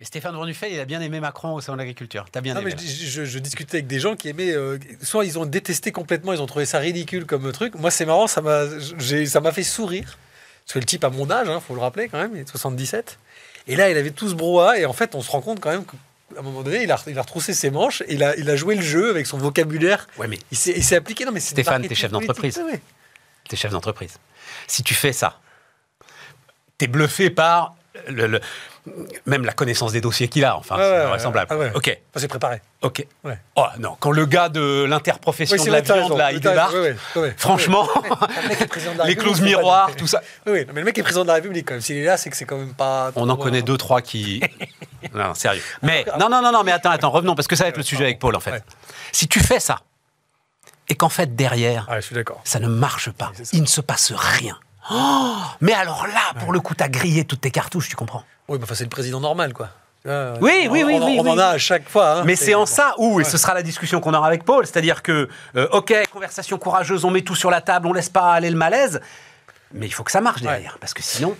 Et 0.00 0.04
Stéphane 0.04 0.34
Brunufel, 0.34 0.72
il 0.72 0.78
a 0.80 0.84
bien 0.84 1.00
aimé 1.00 1.20
Macron 1.20 1.54
au 1.54 1.60
salon 1.62 1.76
de 1.76 1.80
l'agriculture. 1.80 2.26
T'as 2.30 2.42
bien 2.42 2.52
Non, 2.54 2.60
aimé. 2.60 2.74
mais 2.76 2.86
je, 2.86 3.06
je- 3.06 3.24
je 3.24 3.38
discutais 3.38 3.78
avec 3.78 3.86
des 3.86 3.98
gens 3.98 4.14
qui 4.14 4.28
aimaient. 4.28 4.52
euh, 4.52 4.78
soit 5.02 5.24
ils 5.24 5.38
ont 5.38 5.46
détesté 5.46 5.90
complètement, 5.90 6.34
ils 6.34 6.42
ont 6.42 6.46
trouvé 6.46 6.66
ça 6.66 6.78
ridicule 6.78 7.24
comme 7.24 7.50
truc. 7.52 7.74
Moi, 7.76 7.90
c'est 7.90 8.04
marrant, 8.04 8.26
ça 8.26 8.42
m'a 8.42 8.64
ça 9.26 9.40
m'a 9.40 9.52
fait 9.52 9.62
sourire. 9.62 10.18
Parce 10.64 10.74
que 10.74 10.78
le 10.80 10.84
type 10.84 11.04
a 11.04 11.10
mon 11.10 11.30
âge, 11.30 11.48
hein, 11.48 11.60
faut 11.66 11.74
le 11.74 11.80
rappeler 11.80 12.08
quand 12.08 12.18
même, 12.18 12.32
il 12.34 12.40
est 12.40 12.44
de 12.44 12.48
77. 12.50 13.18
Et 13.68 13.76
là, 13.76 13.88
il 13.88 13.96
avait 13.96 14.10
tout 14.10 14.28
ce 14.28 14.34
brouhaha, 14.34 14.78
et 14.78 14.84
en 14.84 14.92
fait, 14.92 15.14
on 15.14 15.22
se 15.22 15.30
rend 15.30 15.40
compte 15.40 15.60
quand 15.60 15.70
même 15.70 15.84
qu'à 15.86 16.40
un 16.40 16.42
moment 16.42 16.62
donné, 16.62 16.82
il 16.82 16.90
a, 16.92 17.00
il 17.06 17.18
a 17.18 17.22
retroussé 17.22 17.54
ses 17.54 17.70
manches, 17.70 18.02
et 18.02 18.14
il 18.14 18.22
a, 18.24 18.36
il 18.36 18.50
a 18.50 18.56
joué 18.56 18.74
le 18.74 18.82
jeu 18.82 19.10
avec 19.10 19.26
son 19.26 19.38
vocabulaire. 19.38 20.08
Ouais, 20.18 20.26
mais 20.28 20.38
Il 20.50 20.56
s'est 20.58 20.96
appliqué. 20.96 21.24
Non, 21.24 21.32
mais 21.32 21.40
Stéphane, 21.40 21.86
t'es 21.86 21.94
chef 21.94 22.10
d'entreprise. 22.10 22.58
Ouais. 22.58 22.80
t'es 23.48 23.56
chef 23.56 23.70
d'entreprise. 23.72 24.18
Si 24.66 24.82
tu 24.82 24.92
fais 24.94 25.12
ça, 25.12 25.38
t'es 26.78 26.86
bluffé 26.88 27.30
par 27.30 27.76
le, 28.08 28.26
le- 28.26 28.40
même 29.26 29.44
la 29.44 29.52
connaissance 29.52 29.92
des 29.92 30.00
dossiers 30.00 30.28
qu'il 30.28 30.44
a. 30.44 30.56
Enfin, 30.56 30.76
c'est 30.78 30.82
ouais, 30.82 31.06
vraisemblable. 31.06 31.52
ouais, 31.54 31.58
ouais. 31.66 31.72
Ok, 31.74 31.88
Enfin, 31.88 32.20
c'est 32.20 32.28
préparé. 32.28 32.60
ok. 32.82 33.06
Ouais. 33.24 33.38
Oh 33.56 33.66
non, 33.78 33.96
quand 33.98 34.10
le 34.10 34.26
gars 34.26 34.48
de 34.48 34.84
l'interprofession 34.84 35.56
Oui, 35.58 35.66
de 35.66 35.72
la 35.72 35.80
viande, 35.80 36.16
là, 36.16 36.32
il 36.32 36.40
débarque. 36.40 36.74
Franchement, 37.36 37.88
Le 37.94 39.04
les 39.06 39.16
clauses 39.16 39.40
miroirs, 39.40 39.94
tout 39.96 40.06
ça. 40.06 40.22
Oui, 40.46 40.64
mais 40.72 40.80
le 40.80 40.84
mec 40.84 40.96
est 40.98 41.02
président 41.02 41.22
de 41.22 41.28
la 41.28 41.34
République 41.34 41.66
quand 41.66 41.74
même. 41.74 41.80
S'il 41.80 41.96
est 41.96 42.04
là, 42.04 42.16
c'est 42.16 42.30
que 42.30 42.36
c'est 42.36 42.44
quand 42.44 42.58
même 42.58 42.74
pas. 42.74 43.12
On 43.16 43.28
en 43.28 43.36
connaît 43.36 43.58
euh, 43.58 43.62
deux, 43.62 43.76
trois 43.76 44.02
qui. 44.02 44.40
Non, 45.14 45.24
non, 45.28 45.34
sérieux. 45.34 45.62
Mais 45.82 46.04
non, 46.18 46.28
non, 46.28 46.42
non, 46.42 46.50
non, 46.50 46.64
mais 46.64 46.72
attends, 46.72 46.90
attends, 46.90 47.10
revenons 47.10 47.34
parce 47.36 47.46
que 47.46 47.54
ça 47.54 47.64
va 47.64 47.68
être 47.68 47.76
le 47.76 47.82
sujet 47.84 48.04
avec 48.04 48.18
Paul 48.18 48.34
en 48.34 48.40
fait. 48.40 48.64
Si 49.12 49.28
tu 49.28 49.38
fais 49.40 49.60
ça 49.60 49.80
et 50.88 50.94
qu'en 50.94 51.08
fait 51.08 51.36
derrière, 51.36 51.86
Ouais, 51.88 52.00
je 52.00 52.06
suis 52.06 52.16
ça 52.44 52.58
ne 52.58 52.66
marche 52.68 53.10
pas, 53.10 53.32
il 53.52 53.62
ne 53.62 53.66
se 53.66 53.80
passe 53.80 54.12
rien. 54.16 54.58
Oh 54.90 55.36
mais 55.60 55.72
alors 55.72 56.06
là, 56.06 56.38
pour 56.40 56.52
le 56.52 56.60
coup, 56.60 56.74
t'as 56.74 56.88
grillé 56.88 57.24
toutes 57.24 57.40
tes 57.40 57.50
cartouches, 57.50 57.88
tu 57.88 57.96
comprends? 57.96 58.24
Oui, 58.48 58.58
mais 58.58 58.64
enfin, 58.64 58.74
c'est 58.74 58.84
le 58.84 58.90
président 58.90 59.20
normal, 59.20 59.52
quoi. 59.52 59.68
Euh, 60.06 60.36
Oui, 60.40 60.66
on- 60.68 60.72
oui, 60.72 60.84
oui, 60.84 60.98
On, 61.00 61.06
oui, 61.06 61.16
on 61.20 61.26
en 61.28 61.38
a 61.38 61.46
à 61.46 61.58
chaque 61.58 61.88
fois. 61.88 62.18
hein. 62.20 62.22
Mais 62.24 62.36
c'est 62.36 62.54
en 62.54 62.64
ça 62.66 62.94
où, 62.98 63.20
et 63.20 63.24
ce 63.24 63.36
sera 63.38 63.54
la 63.54 63.62
discussion 63.62 64.00
qu'on 64.00 64.14
aura 64.14 64.26
avec 64.28 64.44
Paul, 64.44 64.64
c'est-à-dire 64.66 65.02
que, 65.02 65.28
euh, 65.56 65.68
ok, 65.72 65.92
conversation 66.12 66.56
courageuse, 66.58 67.04
on 67.04 67.10
met 67.10 67.22
tout 67.22 67.34
sur 67.34 67.50
la 67.50 67.60
table, 67.60 67.88
on 67.88 67.92
laisse 67.92 68.08
pas 68.08 68.32
aller 68.32 68.50
le 68.50 68.56
malaise, 68.56 69.00
mais 69.74 69.86
il 69.86 69.90
faut 69.92 70.04
que 70.04 70.12
ça 70.12 70.20
marche 70.20 70.42
derrière, 70.42 70.78
parce 70.80 70.94
que 70.94 71.02
sinon, 71.02 71.36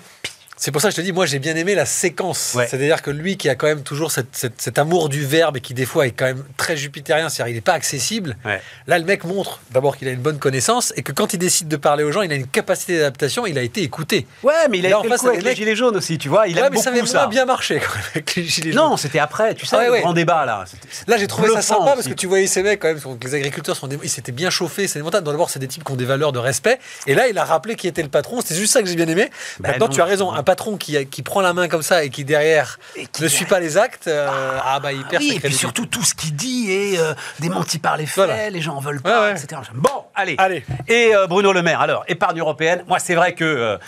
C'est 0.59 0.71
pour 0.73 0.81
ça 0.81 0.89
que 0.89 0.93
je 0.95 1.01
te 1.01 1.05
dis, 1.05 1.13
moi 1.13 1.27
j'ai 1.27 1.39
bien 1.39 1.55
aimé 1.55 1.75
la 1.75 1.85
séquence. 1.85 2.55
Ouais. 2.57 2.67
C'est-à-dire 2.67 3.03
que 3.03 3.11
lui 3.11 3.37
qui 3.37 3.49
a 3.51 3.55
quand 3.55 3.67
même 3.67 3.83
toujours 3.83 4.11
cette- 4.11 4.35
cette- 4.35 4.61
cet 4.61 4.79
amour 4.79 5.11
du 5.11 5.23
verbe 5.25 5.59
et 5.59 5.61
qui 5.61 5.75
des 5.75 5.85
fois 5.85 6.07
est 6.07 6.13
quand 6.13 6.25
même 6.25 6.43
très 6.57 6.79
jupitérien, 6.79 7.29
c'est-à-dire 7.29 7.53
il 7.53 7.57
n'est 7.57 7.61
pas 7.61 7.75
accessible. 7.75 8.37
Ouais. 8.45 8.63
Là, 8.87 8.99
le 8.99 9.05
mec 9.05 9.25
montre 9.25 9.61
d'abord 9.71 9.99
qu'il 9.99 10.09
a 10.09 10.13
une 10.13 10.21
bonne 10.21 10.39
connaissance 10.39 10.95
et 10.97 11.03
que 11.03 11.13
quand 11.13 11.35
il 11.35 11.39
décide 11.39 11.69
de 11.69 11.77
parler 11.77 12.05
aux 12.05 12.11
gens, 12.13 12.23
il 12.23 12.33
a 12.33 12.37
une 12.37 12.47
capacité 12.47 12.97
d'adaptation, 12.97 13.47
il 13.47 13.59
a 13.59 13.63
été 13.63 13.83
écouté. 13.83 14.27
ouais, 14.43 14.53
mais 14.71 14.79
il 14.79 14.87
a 14.87 14.91
Là, 14.91 14.99
en 15.01 15.03
fait 15.03 15.09
le 15.23 15.29
avec 15.29 15.43
les 15.45 15.55
gilets 15.55 15.77
jaunes 15.77 15.97
aussi, 15.97 16.17
tu 16.17 16.31
vois, 16.31 16.49
il 16.49 16.57
ouais, 16.57 16.63
aime 16.63 16.73
mais 16.73 16.79
ça 16.79 16.91
beaucoup 16.91 17.01
avait 17.03 17.07
ça. 17.07 17.19
moins 17.19 17.29
bien 17.29 17.45
marché 17.45 17.79
quand 17.79 17.95
même 17.95 18.05
avec 18.15 18.35
les 18.37 18.45
gilets 18.45 18.73
jaunes. 18.73 18.83
Non, 18.91 18.97
c'était 18.97 19.19
après, 19.19 19.55
tu 19.55 19.67
sais, 19.67 19.77
Ah 19.79 19.85
le 19.91 20.01
grand 20.01 20.15
débat 20.15 20.47
là. 20.47 20.65
Là, 21.07 21.17
j'ai 21.19 21.27
trouvé 21.27 21.49
ça 21.51 21.61
sympa 21.61 21.93
parce 21.95 22.09
que 22.09 22.15
tu 22.15 22.27
voyais 22.27 22.47
ces 22.47 22.63
mecs 22.63 22.81
quand 22.81 22.89
même, 22.89 22.99
les 23.23 23.35
agriculteurs 23.35 23.77
sont 23.77 23.89
des- 23.89 23.99
ils 24.03 24.09
s'étaient 24.09 24.33
bien 24.33 24.49
chauffés, 24.49 24.89
c'est 24.89 24.99
des 25.01 25.03
montagnes. 25.03 25.23
D'abord, 25.25 25.51
c'est 25.51 25.59
des 25.59 25.69
types 25.69 25.85
qui 25.85 25.93
ont 25.93 25.97
des 25.97 26.07
valeurs 26.07 26.33
de 26.33 26.39
respect. 26.39 26.79
Et 27.07 27.15
là, 27.15 27.29
il 27.29 27.37
a 27.37 27.45
rappelé 27.45 27.77
qui 27.77 27.87
était 27.89 28.03
le 28.03 28.09
patron. 28.09 28.41
C'est 28.43 28.55
juste 28.55 28.73
ça 28.73 28.81
que 28.83 28.89
j'ai 28.89 28.97
bien 28.97 29.09
aimé. 29.09 29.29
Ben 29.61 29.73
Maintenant, 29.73 29.87
non, 29.89 29.93
tu 29.93 30.01
as 30.01 30.05
raison. 30.07 30.31
Patron 30.47 30.79
qui, 30.79 31.05
qui 31.07 31.21
prend 31.23 31.43
la 31.43 31.53
main 31.53 31.69
comme 31.69 31.83
ça 31.83 32.03
et 32.05 32.09
qui 32.09 32.25
derrière 32.25 32.79
Et 32.97 33.07
qui 33.07 33.23
ne 33.23 33.29
suit 33.29 33.45
pas 33.45 33.61
les 33.61 33.77
actes, 33.77 34.07
euh, 34.09 34.59
ah 34.65 34.81
bah 34.81 34.93
il 34.95 35.05
perd 35.05 35.23
oui, 35.23 35.29
sa 35.31 35.35
et 35.37 35.41
puis 35.41 35.53
surtout 35.55 35.85
tout 35.85 36.03
ce 36.03 36.15
qu'il 36.15 36.35
dit 36.35 36.73
est 36.73 36.99
démenti 37.41 37.79
par 37.79 37.99
les 37.99 38.07
faits, 38.07 38.25
Voilà. 38.25 38.49
les 38.49 38.63
gens 38.63 38.77
en 38.77 38.81
veulent 38.81 39.03
pas, 39.03 39.21
Ouais, 39.27 39.33
ouais. 39.35 39.39
etc. 39.39 39.61
Bon, 39.75 40.05
allez. 40.15 40.37
Allez. 40.39 40.65
Et 40.89 41.15
euh, 41.15 41.27
Bruno 41.27 41.53
Le 41.53 41.61
Maire, 41.63 41.83
alors, 41.83 42.05
épargne 42.09 42.41
européenne. 42.41 42.83
Moi, 42.89 42.99
c'est 42.99 43.15
vrai 43.15 43.35
que 43.35 43.79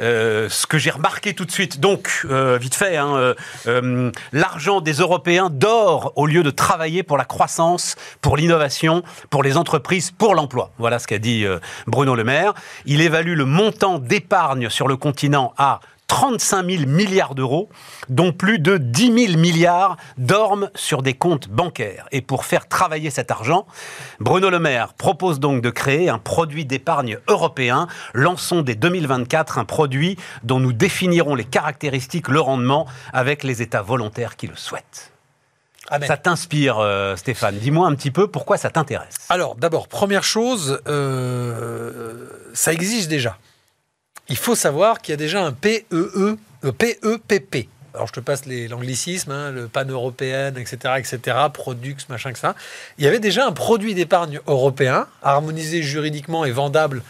euh, 0.00 0.48
ce 0.48 0.66
que 0.66 0.78
j'ai 0.78 0.90
remarqué 0.90 1.34
tout 1.34 1.44
de 1.44 1.50
suite, 1.50 1.80
donc, 1.80 2.24
euh, 2.30 2.56
vite 2.60 2.74
fait, 2.76 2.96
hein, 2.96 3.34
euh, 3.66 4.12
l'argent 4.32 4.80
des 4.80 4.92
Européens 4.94 5.48
dort 5.50 6.12
au 6.16 6.26
lieu 6.26 6.42
de 6.42 6.50
travailler 6.50 7.02
pour 7.02 7.16
la 7.16 7.24
croissance, 7.24 7.96
pour 8.20 8.36
l'innovation, 8.36 9.02
pour 9.30 9.42
les 9.42 9.56
entreprises, 9.56 10.10
pour 10.12 10.34
l'emploi. 10.34 10.70
Voilà 10.78 10.98
ce 10.98 11.06
qu'a 11.06 11.18
dit 11.18 11.44
Bruno 11.86 12.14
Le 12.14 12.24
Maire. 12.24 12.54
Il 12.86 13.00
évalue 13.00 13.34
le 13.36 13.44
montant 13.44 13.98
d'épargne 13.98 14.68
sur 14.70 14.86
le 14.88 14.96
continent 14.96 15.52
à 15.58 15.80
35 16.08 16.68
000 16.68 16.86
milliards 16.86 17.34
d'euros, 17.34 17.68
dont 18.08 18.32
plus 18.32 18.58
de 18.58 18.76
10 18.78 19.26
000 19.26 19.38
milliards 19.38 19.96
dorment 20.16 20.70
sur 20.74 21.02
des 21.02 21.14
comptes 21.14 21.48
bancaires. 21.48 22.08
Et 22.10 22.22
pour 22.22 22.44
faire 22.44 22.66
travailler 22.66 23.10
cet 23.10 23.30
argent, 23.30 23.66
Bruno 24.18 24.50
Le 24.50 24.58
Maire 24.58 24.94
propose 24.94 25.38
donc 25.38 25.62
de 25.62 25.70
créer 25.70 26.08
un 26.08 26.18
produit 26.18 26.64
d'épargne 26.64 27.18
européen. 27.28 27.86
Lançons 28.14 28.62
dès 28.62 28.74
2024 28.74 29.58
un 29.58 29.64
produit 29.64 30.16
dont 30.42 30.58
nous 30.58 30.72
définirons 30.72 31.34
les 31.34 31.44
caractéristiques, 31.44 32.28
le 32.28 32.40
rendement, 32.40 32.86
avec 33.12 33.44
les 33.44 33.62
États 33.62 33.82
volontaires 33.82 34.36
qui 34.36 34.46
le 34.46 34.56
souhaitent. 34.56 35.12
Amen. 35.90 36.06
Ça 36.06 36.16
t'inspire, 36.16 36.78
euh, 36.78 37.16
Stéphane 37.16 37.56
Dis-moi 37.56 37.86
un 37.86 37.94
petit 37.94 38.10
peu 38.10 38.28
pourquoi 38.28 38.56
ça 38.58 38.70
t'intéresse. 38.70 39.16
Alors, 39.30 39.56
d'abord, 39.56 39.88
première 39.88 40.24
chose, 40.24 40.80
euh, 40.86 42.28
ça 42.52 42.72
existe 42.72 43.08
déjà. 43.08 43.38
Il 44.28 44.36
faut 44.36 44.54
savoir 44.54 45.00
qu'il 45.00 45.12
y 45.12 45.14
a 45.14 45.16
déjà 45.16 45.42
un 45.42 45.52
PEE, 45.52 45.84
euh, 45.92 46.36
PEPP. 46.62 47.68
Alors, 47.94 48.06
je 48.06 48.12
te 48.12 48.20
passe 48.20 48.42
l'anglicisme, 48.46 49.32
hein, 49.32 49.50
le 49.50 49.66
pan-européen, 49.66 50.52
etc., 50.54 50.94
etc., 50.98 51.36
Produx, 51.52 52.08
machin 52.08 52.32
que 52.32 52.38
ça. 52.38 52.54
Il 52.98 53.04
y 53.04 53.08
avait 53.08 53.18
déjà 53.18 53.46
un 53.46 53.52
produit 53.52 53.94
d'épargne 53.94 54.40
européen, 54.46 55.06
harmonisé 55.22 55.82
juridiquement 55.82 56.44
et 56.44 56.50
vendable 56.50 57.02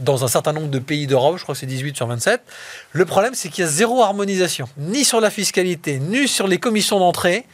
dans 0.00 0.24
un 0.24 0.28
certain 0.28 0.52
nombre 0.52 0.68
de 0.68 0.78
pays 0.78 1.06
d'Europe, 1.06 1.36
je 1.36 1.42
crois 1.42 1.54
que 1.54 1.58
c'est 1.58 1.66
18 1.66 1.96
sur 1.96 2.06
27. 2.06 2.42
Le 2.92 3.04
problème, 3.04 3.34
c'est 3.34 3.48
qu'il 3.48 3.64
y 3.64 3.66
a 3.66 3.70
zéro 3.70 4.02
harmonisation, 4.02 4.68
ni 4.78 5.04
sur 5.04 5.20
la 5.20 5.30
fiscalité, 5.30 5.98
ni 5.98 6.26
sur 6.26 6.48
les 6.48 6.58
commissions 6.58 6.98
d'entrée, 6.98 7.44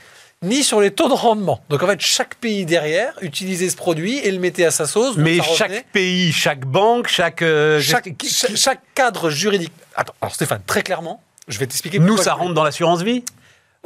ni 0.43 0.63
sur 0.63 0.81
les 0.81 0.91
taux 0.91 1.09
de 1.09 1.15
rendement. 1.15 1.61
Donc 1.69 1.83
en 1.83 1.87
fait, 1.87 2.01
chaque 2.01 2.35
pays 2.37 2.67
derrière 2.67 3.15
utilisait 3.23 3.69
ce 3.71 3.77
produit 3.77 4.19
et 4.19 4.31
le 4.31 4.39
mettait 4.39 4.65
à 4.65 4.71
sa 4.71 4.87
sauce. 4.87 5.17
Mais 5.17 5.39
chaque 5.57 5.87
pays, 5.93 6.33
chaque 6.33 6.67
banque, 6.67 7.09
chaque... 7.09 7.43
euh, 7.43 7.81
chaque, 7.81 8.81
cadre 8.95 9.31
juridique. 9.31 9.73
Attends, 9.95 10.15
alors 10.21 10.35
Stéphane, 10.35 10.61
très 10.67 10.83
clairement, 10.83 11.23
je 11.49 11.59
vais 11.59 11.67
t'expliquer. 11.67 11.99
Nous, 11.99 12.17
ça 12.17 12.33
je- 12.35 12.43
rentre 12.43 12.55
dans 12.55 12.65
l'assurance 12.65 13.03
vie? 13.03 13.25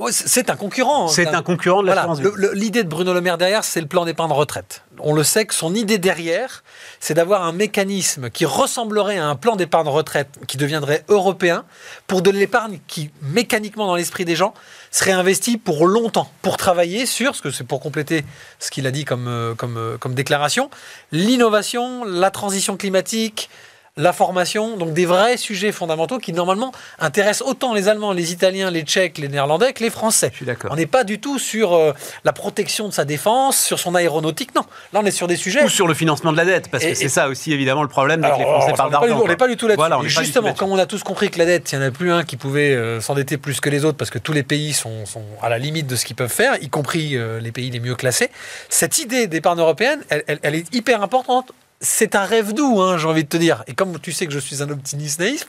Ouais, 0.01 0.13
c'est- 0.13 0.49
un 0.49 0.57
concurrent. 0.57 1.05
hein. 1.05 1.13
C'est 1.13 1.27
un 1.29 1.43
concurrent 1.43 1.83
de 1.83 1.89
l'assurance 1.89 2.21
l'idée 2.55 2.85
de 2.85 2.89
Bruno 2.89 3.13
Le 3.13 3.21
Maire 3.21 3.37
derrière, 3.37 3.65
c'est 3.65 3.83
le 3.83 3.87
plan 3.87 4.07
d'épargne 4.07 4.33
retraite. 4.33 4.83
On 4.99 5.13
le 5.15 5.23
sait 5.25 5.45
que 5.45 5.55
son 5.55 5.75
idée 5.75 5.99
derrière, 5.99 6.63
c'est 7.01 7.13
d'avoir 7.15 7.43
un 7.45 7.53
mécanisme 7.53 8.31
qui 8.31 8.47
ressemblerait 8.47 9.19
à 9.19 9.27
un 9.27 9.37
plan 9.37 9.57
d'épargne 9.57 9.89
retraite 9.89 10.29
qui 10.49 10.57
deviendrait 10.57 11.05
européen 11.09 11.65
pour 12.07 12.23
de 12.23 12.31
l'épargne 12.31 12.81
qui, 12.87 13.11
mécaniquement 13.21 13.87
dans 13.87 13.95
l'esprit 13.95 14.25
des 14.25 14.37
gens, 14.37 14.55
serait 14.91 15.13
investie 15.13 15.59
pour 15.59 15.87
longtemps, 15.87 16.31
pour 16.43 16.57
travailler 16.57 17.05
sur, 17.07 17.33
parce 17.33 17.41
que 17.43 17.51
c'est 17.51 17.65
pour 17.65 17.81
compléter 17.81 18.25
ce 18.59 18.71
qu'il 18.71 18.87
a 18.87 18.91
dit 18.91 19.05
comme, 19.05 19.29
euh, 19.29 19.55
comme, 19.55 19.77
euh, 19.77 19.99
comme 19.99 20.15
déclaration, 20.15 20.71
l'innovation, 21.13 22.05
la 22.05 22.31
transition 22.31 22.77
climatique, 22.77 23.51
la 23.97 24.13
formation, 24.13 24.77
donc 24.77 24.93
des 24.93 25.05
vrais 25.05 25.37
sujets 25.37 25.73
fondamentaux 25.73 26.19
qui 26.19 26.33
normalement 26.33 26.73
intéressent 27.01 27.49
autant 27.49 27.75
les 27.75 27.89
Allemands, 27.89 28.13
les 28.13 28.33
Italiens, 28.33 28.71
les 28.71 28.83
Tchèques, 28.83 29.19
les 29.19 29.29
Néerlandais 29.29 29.73
que 29.73 29.83
les 29.83 29.91
Français. 29.91 30.29
Je 30.33 30.37
suis 30.37 30.47
d'accord. 30.47 30.71
On 30.73 30.77
n'est 30.77 30.87
pas 30.87 31.05
du 31.05 31.19
tout 31.21 31.39
sur 31.39 31.75
euh, 31.75 31.93
la 32.25 32.33
protection 32.33 32.89
de 32.89 32.93
sa 32.93 33.05
défense, 33.05 33.59
sur 33.61 33.79
son 33.79 33.95
aéronautique, 33.95 34.55
non. 34.55 34.63
Là, 34.93 35.01
on 35.03 35.07
est 35.07 35.11
sur 35.11 35.27
des 35.27 35.37
sujets. 35.37 35.65
Ou 35.65 35.69
sur 35.69 35.87
le 35.89 35.95
financement 35.95 36.33
de 36.33 36.37
la 36.37 36.45
dette, 36.45 36.71
parce 36.71 36.85
Et- 36.85 36.91
que 36.93 36.95
c'est 36.95 37.09
ça 37.09 37.29
aussi 37.29 37.53
évidemment 37.53 37.83
le 37.83 37.89
problème 37.89 38.21
dès 38.21 38.29
que 38.29 38.35
Alors, 38.35 38.39
les 38.39 38.45
Français 38.47 38.65
alors, 38.73 38.77
parlent 38.77 38.91
on 38.91 38.93
n'est 38.93 39.01
pas 39.01 39.07
du- 39.07 39.11
d'argent. 39.11 39.25
On 39.25 39.29
n'est 39.29 39.37
pas 39.37 39.49
du 39.49 39.57
tout 39.57 39.67
là-dessus. 39.69 39.89
Voilà, 39.89 40.09
justement, 40.09 40.55
comme 40.55 40.71
on 40.71 40.79
a 40.79 40.87
tous 40.87 41.03
compris 41.03 41.31
que 41.31 41.39
la 41.39 41.47
dette, 41.47 41.71
il 41.73 41.79
n'y 41.79 41.85
en 41.85 41.89
a 41.89 41.91
plus 41.91 42.13
un 42.13 42.25
qui 42.25 42.37
pouvait 42.37 42.75
euh, 42.75 43.01
s'endetter 43.01 43.37
plus 43.39 43.61
que 43.61 43.69
les 43.71 43.85
autres 43.85 43.99
parce 43.99 44.11
que 44.11 44.19
tous 44.19 44.33
les 44.33 44.43
pays 44.45 44.73
sont, 44.73 45.05
sont 45.05 45.25
à 45.43 45.49
la 45.49 45.59
limite 45.59 45.87
de 45.87 45.97
ce 45.97 46.05
qu'ils 46.05 46.17
peuvent 46.17 46.33
faire, 46.33 46.55
y 46.63 46.69
compris 46.69 47.17
euh, 47.17 47.41
les 47.41 47.53
pays 47.53 47.71
les 47.71 47.81
mieux 47.81 47.97
classés. 47.97 48.31
Cette 48.69 48.99
idée 48.99 49.27
d'épargne 49.27 49.59
européenne, 49.59 50.01
elle, 50.11 50.25
elle- 50.27 50.39
elle 50.43 50.55
est 50.55 50.75
hyper 50.75 51.03
importante. 51.03 51.53
C'est 51.81 52.15
un 52.15 52.25
rêve 52.25 52.53
doux, 52.53 52.81
hein, 52.81 52.99
j'ai 52.99 53.07
envie 53.07 53.25
de 53.25 53.29
te 53.29 53.37
dire. 53.37 53.65
Et 53.67 53.75
comme 53.75 53.99
tu 53.99 54.13
sais 54.13 54.27
que 54.27 54.33
je 54.33 54.39
suis 54.39 54.63
un 54.63 54.69
optimiste 54.69 55.21
naïf, 55.21 55.47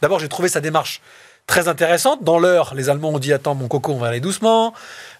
d'abord 0.00 0.20
j'ai 0.20 0.28
trouvé 0.28 0.48
sa 0.48 0.60
démarche 0.60 1.00
très 1.46 1.66
intéressante. 1.66 2.22
Dans 2.22 2.38
l'heure, 2.38 2.74
les 2.74 2.88
Allemands 2.88 3.10
ont 3.10 3.18
dit 3.18 3.32
attends 3.32 3.54
mon 3.54 3.66
coco, 3.66 3.92
on 3.92 3.98
va 3.98 4.08
aller 4.08 4.20
doucement. 4.20 4.74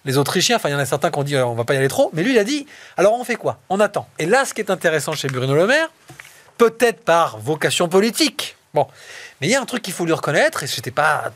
Les 0.05 0.17
Autrichiens, 0.17 0.55
enfin 0.55 0.69
il 0.69 0.71
y 0.71 0.75
en 0.75 0.79
a 0.79 0.85
certains 0.85 1.11
qui 1.11 1.19
ont 1.19 1.23
dit 1.23 1.35
euh, 1.35 1.45
on 1.45 1.53
va 1.53 1.65
pas 1.65 1.73
y 1.73 1.77
aller 1.77 1.89
trop. 1.89 2.09
Mais 2.13 2.23
lui 2.23 2.31
il 2.31 2.39
a 2.39 2.45
dit 2.45 2.65
alors 2.95 3.13
on 3.13 3.23
fait 3.25 3.35
quoi? 3.35 3.59
On 3.69 3.79
attend. 3.79 4.07
Et 4.19 4.25
là, 4.25 4.45
ce 4.45 4.53
qui 4.53 4.61
est 4.61 4.71
intéressant 4.71 5.13
chez 5.13 5.27
Bruno 5.27 5.53
Le 5.53 5.67
Maire, 5.67 5.89
peut-être 6.57 7.03
par 7.03 7.39
vocation 7.39 7.89
politique. 7.89 8.55
Bon, 8.73 8.87
mais 9.41 9.47
il 9.47 9.51
y 9.51 9.55
a 9.55 9.61
un 9.61 9.65
truc 9.65 9.83
qu'il 9.83 9.93
faut 9.93 10.05
lui 10.05 10.13
reconnaître, 10.13 10.63
et 10.63 10.67
j'étais 10.67 10.91
pas 10.91 11.31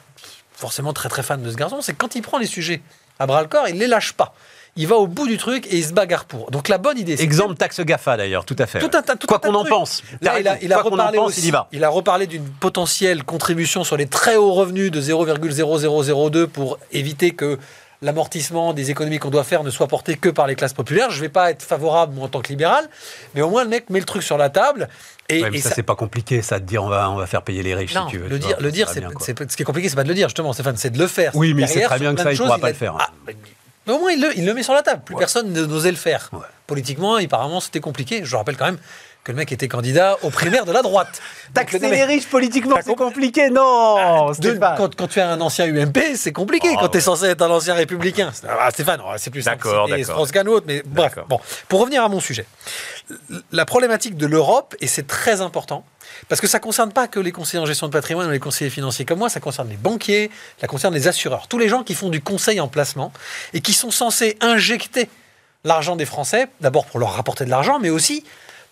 forcément 0.54 0.94
très 0.94 1.10
très 1.10 1.22
fan 1.22 1.42
de 1.44 1.52
ce 1.52 1.56
garçon, 1.56 1.82
c'est 1.82 1.94
quand 1.94 2.16
il 2.16 2.22
prend 2.22 2.40
les 2.40 2.48
sujets 2.48 2.82
à 3.20 3.28
bras 3.28 3.42
le 3.42 3.48
corps, 3.48 3.68
il 3.68 3.78
les 3.78 3.88
lâche 3.88 4.14
pas. 4.14 4.34
Il 4.78 4.88
va 4.88 4.96
au 4.96 5.08
bout 5.08 5.28
du 5.28 5.38
truc 5.38 5.68
et 5.68 5.78
il 5.78 5.84
se 5.84 5.94
bagarre 5.94 6.26
pour. 6.26 6.52
Donc 6.52 6.70
la 6.70 6.78
bonne 6.78 6.98
idée, 6.98 7.18
c'est 7.18 7.24
Exemple 7.24 7.56
taxe 7.56 7.80
GAFA 7.82 8.18
d'ailleurs, 8.18 8.46
tout 8.46 8.56
à 8.60 8.66
fait. 8.66 8.80
tout 8.80 8.90
un 8.94 9.02
tout 9.16 9.28
Quoi 9.28 9.40
qu'on 9.40 9.56
en 9.56 9.66
pense. 9.66 10.04
Là, 10.22 10.40
il 10.40 10.48
a, 10.48 10.58
il 10.62 10.72
a 10.72 10.82
reparlé 10.82 11.18
pense, 11.18 11.30
aussi, 11.30 11.42
il 11.42 11.48
y 11.48 11.52
va. 11.52 11.68
il 11.72 11.84
a 11.84 11.90
reparlé 11.90 12.28
d'une 12.28 12.48
potentielle 12.48 13.24
contribution 13.24 13.84
sur 13.84 13.98
les 13.98 14.08
très 14.08 14.36
hauts 14.36 14.54
revenus 14.54 14.92
de 14.92 15.02
0,0002 15.02 16.48
pour 16.48 16.78
éviter 16.92 17.32
que 17.32 17.60
l'amortissement 18.02 18.74
des 18.74 18.92
économies 18.92 19.18
qu'on 19.20 19.30
doit 19.30 19.44
faire 19.44 19.64
ne 19.64 19.70
soit 19.70 19.88
porté 19.88 20.16
que 20.16 20.30
par 20.30 20.48
les 20.48 20.56
classes 20.56 20.74
populaires. 20.74 21.10
Je 21.10 21.18
ne 21.18 21.22
vais 21.22 21.30
pas 21.30 21.52
être 21.52 21.64
favorable, 21.64 22.14
moi, 22.16 22.26
en 22.26 22.30
tant 22.30 22.42
que 22.42 22.50
libéral, 22.50 22.88
mais 23.34 23.42
au 23.42 23.50
moins 23.50 23.64
le 23.64 23.70
mec 23.70 23.90
met 23.90 24.00
le 24.00 24.06
truc 24.06 24.24
sur 24.24 24.38
la 24.38 24.50
table. 24.50 24.88
Et, 25.30 25.44
mais 25.50 25.60
ça, 25.60 25.72
c'est 25.72 25.84
pas 25.84 25.96
compliqué, 25.96 26.42
ça, 26.42 26.60
de 26.60 26.66
dire 26.66 26.84
on 26.84 26.90
va, 26.90 27.10
on 27.10 27.16
va 27.16 27.28
faire 27.28 27.42
payer 27.42 27.64
les 27.64 27.76
riches, 27.76 27.94
si 27.94 28.00
tu 28.10 28.18
veux. 28.20 28.28
Le 28.28 28.40
dire, 28.40 28.58
le 28.60 28.72
dire 28.72 28.90
c'est, 28.90 29.02
ce 29.02 29.56
qui 29.56 29.64
est 29.64 29.66
compliqué, 29.66 29.90
c'est 29.90 29.96
pas 29.96 30.04
de 30.04 30.10
le 30.10 30.14
dire, 30.14 30.30
justement, 30.30 30.54
Stéphane, 30.54 30.78
c'est 30.78 30.92
de 30.92 31.00
le 31.00 31.08
faire. 31.08 31.32
Oui, 31.36 31.54
mais 31.54 31.68
c'est 31.68 31.82
très 31.82 32.00
bien 32.00 32.14
que 32.16 32.22
ça, 32.22 32.32
il 32.32 32.40
ne 32.40 32.46
pourra 32.46 32.60
pas 32.60 32.70
le 32.70 32.76
faire. 32.76 32.96
Ah, 33.00 33.10
mais 33.88 33.94
au 33.94 34.00
moins, 34.00 34.12
il 34.12 34.22
le, 34.22 34.38
il 34.38 34.46
le, 34.46 34.54
met 34.54 34.64
sur 34.64 34.74
la 34.74 34.84
table. 34.84 35.02
Plus 35.04 35.16
personne 35.16 35.52
n'osait 35.52 35.92
le 35.92 35.98
faire. 35.98 36.30
Politiquement, 36.68 37.16
apparemment, 37.16 37.62
c'était 37.62 37.80
compliqué. 37.80 38.22
Je 38.24 38.36
rappelle 38.36 38.58
quand 38.58 38.66
même 38.66 38.80
que 39.24 39.32
le 39.32 39.38
mec 39.38 39.52
était 39.52 39.68
candidat 39.68 40.18
aux 40.24 40.30
primaires 40.30 40.66
de 40.66 40.72
la 40.72 40.82
droite. 40.82 41.22
Taxer 41.54 41.80
les 41.80 42.04
riches 42.04 42.28
politiquement, 42.28 42.78
c'est 42.84 42.96
compliqué, 42.96 43.50
non 43.50 43.96
ah, 43.98 44.32
quand, 44.78 45.08
tu 45.08 45.20
es 45.20 45.22
un 45.22 45.42
ancien 45.42 45.66
UMP, 45.66 45.98
c'est 46.16 46.32
compliqué. 46.32 46.70
Oh, 46.74 46.78
quand 46.80 46.90
tu 46.90 46.98
es 46.98 47.02
censé 47.02 47.26
être 47.26 47.42
un 47.42 47.50
ancien 47.50 47.74
républicain. 47.74 48.32
Ah, 48.48 48.70
Stéphane, 48.72 49.02
c'est 49.18 49.30
plus 49.30 49.42
simple. 49.42 49.64
D'accord, 49.64 49.88
d'accord. 49.90 50.32
qu'un 50.32 50.46
autre, 50.46 50.66
mais 50.68 50.84
bref. 50.86 51.16
Bon, 51.30 51.40
pour 51.68 51.80
revenir 51.82 52.04
à 52.04 52.10
mon 52.10 52.20
sujet. 52.20 52.46
La 53.52 53.66
problématique 53.66 54.18
de 54.18 54.26
l'Europe, 54.26 54.76
et 54.82 54.88
c'est 54.88 55.08
très 55.08 55.42
important, 55.42 55.86
parce 56.30 56.42
que 56.42 56.48
ça 56.48 56.60
ne 56.60 56.64
concerne 56.64 56.92
pas 56.92 57.08
que 57.08 57.20
les 57.20 57.32
conseillers 57.32 57.62
en 57.62 57.66
gestion 57.66 57.88
de 57.88 57.94
patrimoine 57.94 58.28
ou 58.28 58.32
les 58.32 58.40
conseillers 58.40 58.70
financiers 58.70 59.06
comme 59.06 59.20
moi, 59.20 59.30
ça 59.30 59.40
concerne 59.40 59.70
les 59.70 59.78
banquiers, 59.78 60.32
ça 60.60 60.68
concerne 60.68 60.94
les 60.94 61.08
assureurs, 61.08 61.48
tous 61.48 61.58
les 61.58 61.70
gens 61.70 61.84
qui 61.84 61.94
font 61.94 62.10
du 62.10 62.22
conseil 62.22 62.60
en 62.60 62.68
placement 62.68 63.12
et 63.54 63.62
qui 63.62 63.74
sont 63.74 63.92
censés 63.92 64.38
injecter 64.42 65.10
l'argent 65.64 65.96
des 65.96 66.06
Français, 66.06 66.48
d'abord 66.62 66.86
pour 66.86 67.00
leur 67.00 67.14
rapporter 67.14 67.46
de 67.46 67.50
l'argent, 67.50 67.80
mais 67.80 67.90
aussi 67.90 68.24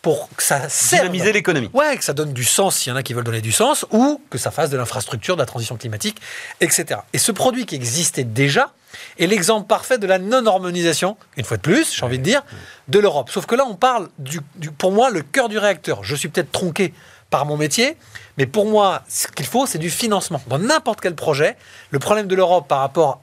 pour 0.06 0.30
que 0.38 0.44
ça 0.44 0.69
serve. 0.69 1.02
Dynamiser 1.02 1.34
l'économie. 1.34 1.72
Ouais, 1.74 1.98
que 1.98 2.04
ça 2.04 2.13
donne 2.13 2.31
du 2.31 2.44
sens 2.44 2.75
s'il 2.75 2.92
y 2.92 2.94
en 2.94 2.96
a 2.96 3.02
qui 3.02 3.16
veulent 3.16 3.24
donner 3.24 3.42
du 3.42 3.52
sens, 3.52 3.88
ou 3.90 4.22
que 4.30 4.38
ça 4.38 4.52
fasse 4.52 4.69
de 4.69 4.78
l'infrastructure, 4.78 5.36
de 5.36 5.42
la 5.42 5.48
transition 5.48 5.78
climatique, 5.78 6.18
etc. 6.62 7.00
Et 7.13 7.18
ce 7.18 7.31
produit 7.31 7.66
qui 7.66 7.74
existait 7.74 8.24
déjà 8.24 8.72
est 9.18 9.25
l'exemple 9.25 9.66
parfait 9.66 9.98
de 9.98 10.06
la 10.06 10.19
non-harmonisation, 10.19 11.18
une 11.38 11.44
fois 11.44 11.57
de 11.57 11.63
plus, 11.63 11.92
j'ai 11.92 12.06
envie 12.06 12.19
de 12.19 12.24
dire, 12.24 12.44
de 12.88 13.00
l'Europe. 13.00 13.31
Sauf 13.31 13.48
que 13.48 13.56
là, 13.56 13.66
on 13.68 13.74
parle, 13.74 14.10
du, 14.19 14.42
pour 14.78 14.92
moi, 14.92 15.10
le 15.10 15.24
cœur 15.24 15.50
du 15.50 15.57
réacteur. 15.57 16.04
Je 16.04 16.16
suis 16.16 16.30
peut-être 16.30 16.51
tronqué 16.51 16.94
par 17.36 17.46
mon 17.46 17.58
métier, 17.58 17.98
mais 18.38 18.46
pour 18.46 18.66
moi, 18.66 19.02
ce 19.10 19.28
qu'il 19.28 19.46
faut, 19.46 19.66
c'est 19.66 19.78
du 19.78 19.90
financement. 19.90 20.42
Dans 20.48 20.58
n'importe 20.58 21.02
quel 21.02 21.16
projet, 21.16 21.58
le 21.92 22.00
problème 22.00 22.28
de 22.28 22.36
l'Europe 22.36 22.66
par 22.66 22.80
rapport 22.80 23.20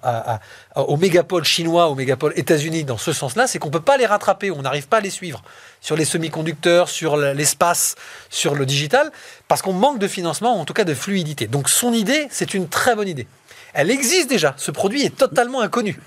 aux 0.76 0.99
mégapoles 0.99 1.44
chinois, 1.44 1.88
aux 1.88 1.94
mégapoles 1.94 2.35
États-Unis, 2.37 2.85
dans 2.85 2.99
ce 2.99 3.14
sens-là, 3.14 3.47
c'est 3.47 3.59
qu'on 3.59 3.69
ne 3.69 3.73
peut 3.73 3.81
pas 3.81 3.97
les 3.97 4.05
rattraper, 4.05 4.50
on 4.50 4.61
n'arrive 4.61 4.87
pas 4.87 4.99
à 4.99 5.00
les 5.00 5.09
suivre 5.09 5.43
sur 5.81 5.97
les 5.97 6.05
semi-conducteurs, 6.05 6.91
sur 6.91 7.17
l'espace, 7.17 7.94
sur 8.29 8.55
le 8.55 8.67
digital, 8.67 9.11
parce 9.49 9.62
qu'on 9.62 9.73
manque 9.73 9.99
de 9.99 10.09
financement, 10.09 10.61
en 10.61 10.67
tout 10.67 10.75
cas 10.75 10.85
de 10.85 10.93
fluidité. 10.93 11.47
Donc 11.47 11.70
son 11.70 11.94
idée, 11.94 12.29
c'est 12.31 12.53
une 12.53 12.69
très 12.69 12.94
bonne 12.94 13.09
idée. 13.09 13.26
Elle 13.73 13.91
existe 13.91 14.29
déjà, 14.29 14.53
ce 14.59 14.70
produit 14.70 15.05
est 15.06 15.17
totalement 15.17 15.62
inconnu 15.62 15.99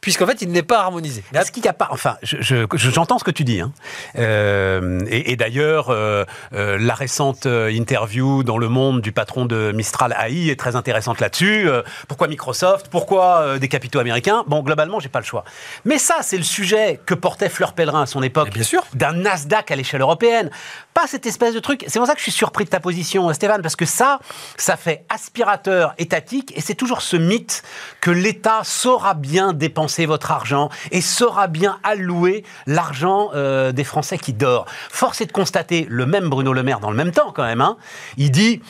puisqu'en 0.00 0.26
fait, 0.26 0.42
il 0.42 0.50
n'est 0.50 0.62
pas 0.62 0.80
harmonisé. 0.80 1.24
Est-ce 1.34 1.50
qu'il 1.50 1.62
n'y 1.62 1.68
a 1.68 1.72
pas... 1.72 1.88
Enfin, 1.90 2.16
j'entends 2.22 3.18
ce 3.18 3.24
que 3.24 3.32
tu 3.32 3.42
dis. 3.42 3.60
Hein. 3.60 3.72
Euh, 4.16 5.00
et, 5.08 5.34
d'ailleurs, 5.34 5.90
euh, 5.90 6.24
euh, 6.52 6.78
la 6.78 6.94
récente 6.94 7.46
interview 7.46 8.44
dans 8.44 8.58
Le 8.58 8.68
Monde 8.68 9.00
du 9.00 9.10
patron 9.10 9.44
de 9.44 9.72
Mistral 9.72 10.16
AI 10.18 10.50
est 10.50 10.58
très 10.58 10.76
intéressante 10.76 11.20
là-dessus. 11.20 11.68
pourquoi 12.06 12.28
Microsoft? 12.28 12.88
Pourquoi 12.90 13.58
des 13.58 13.68
capitaux 13.68 13.98
américains? 13.98 14.44
Bon, 14.46 14.62
globalement, 14.62 15.00
j'ai 15.00 15.08
pas 15.08 15.18
le 15.18 15.24
choix. 15.24 15.44
Mais 15.84 15.98
ça, 15.98 16.18
c'est 16.22 16.38
le 16.38 16.44
sujet 16.44 17.00
que 17.04 17.14
portait 17.14 17.48
Fleur 17.48 17.72
Pellerin 17.72 18.02
à 18.02 18.06
son 18.06 18.22
époque. 18.22 18.50
bien 18.52 18.62
sûr. 18.62 18.84
D'un 18.94 19.12
Nasdaq 19.12 19.70
à 19.70 19.76
l'échelle 19.76 20.00
européenne. 20.00 20.50
Pas 20.94 21.06
cette 21.06 21.26
espèce 21.26 21.54
de 21.54 21.60
truc. 21.60 21.84
C'est 21.88 21.98
pour 21.98 22.06
ça 22.06 22.14
que 22.14 22.18
je 22.18 22.24
suis 22.24 22.32
surpris 22.32 22.64
de 22.64 22.70
ta 22.70 22.80
position, 22.80 23.32
Stéphane, 23.32 23.62
parce 23.62 23.76
que 23.76 23.84
ça, 23.84 24.20
ça 24.56 24.76
fait 24.76 25.04
aspirateur 25.08 25.94
étatique, 25.98 26.52
et 26.56 26.60
c'est 26.60 26.74
toujours 26.74 27.02
ce 27.02 27.16
mythe 27.16 27.62
que 28.00 28.10
l'État 28.10 28.60
saura 28.62 29.14
bien 29.14 29.52
dépenser 29.52 29.87
votre 30.06 30.30
argent 30.30 30.68
et 30.90 31.00
saura 31.00 31.46
bien 31.46 31.78
allouer 31.82 32.44
l'argent 32.66 33.30
euh, 33.34 33.72
des 33.72 33.84
Français 33.84 34.18
qui 34.18 34.32
dort. 34.32 34.66
Force 34.90 35.20
est 35.20 35.26
de 35.26 35.32
constater, 35.32 35.86
le 35.88 36.06
même 36.06 36.28
Bruno 36.28 36.52
Le 36.52 36.62
Maire, 36.62 36.80
dans 36.80 36.90
le 36.90 36.96
même 36.96 37.12
temps 37.12 37.32
quand 37.34 37.44
même, 37.44 37.60
hein, 37.60 37.76
il 38.16 38.30
dit 38.30 38.60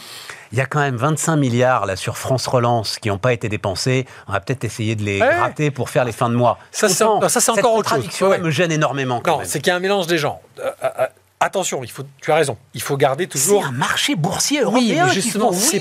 il 0.53 0.59
y 0.59 0.61
a 0.61 0.67
quand 0.67 0.81
même 0.81 0.97
25 0.97 1.37
milliards 1.37 1.87
là 1.87 1.97
sur 1.97 2.17
France 2.17 2.47
Relance 2.47 2.99
qui 2.99 3.09
n'ont 3.09 3.19
pas 3.19 3.33
été 3.33 3.49
dépensés. 3.49 4.07
On 4.29 4.33
va 4.33 4.41
peut-être 4.41 4.65
essayer 4.65 4.97
de 4.97 5.03
les 5.03 5.19
gratter 5.19 5.71
pour 5.71 5.91
faire 5.91 6.05
les 6.05 6.13
fins 6.13 6.31
de 6.31 6.35
mois. 6.35 6.59
Ça, 6.71 6.89
c'est 6.89 7.03
encore 7.05 7.75
autre 7.75 7.91
chose. 7.91 8.09
Ça 8.11 8.39
me 8.39 8.51
gêne 8.51 8.73
énormément. 8.73 9.23
non, 9.27 9.41
c'est 9.45 9.61
qu'il 9.61 9.69
y 9.69 9.71
a 9.71 9.77
un 9.77 9.81
mélange 9.81 10.07
des 10.07 10.19
gens. 10.19 10.41
Euh, 10.61 10.71
euh, 10.83 11.07
attention, 11.41 11.83
il 11.83 11.91
faut, 11.91 12.05
tu 12.21 12.33
as 12.33 12.37
raison. 12.37 12.57
Il 12.75 12.83
faut 12.83 12.97
garder 12.97 13.27
toujours. 13.27 13.63
C'est 13.63 13.69
un 13.69 13.73
marché 13.73 14.15
boursier 14.15 14.61
européen. 14.61 15.07
Oui, 15.07 15.13
justement, 15.13 15.53
c'est 15.53 15.81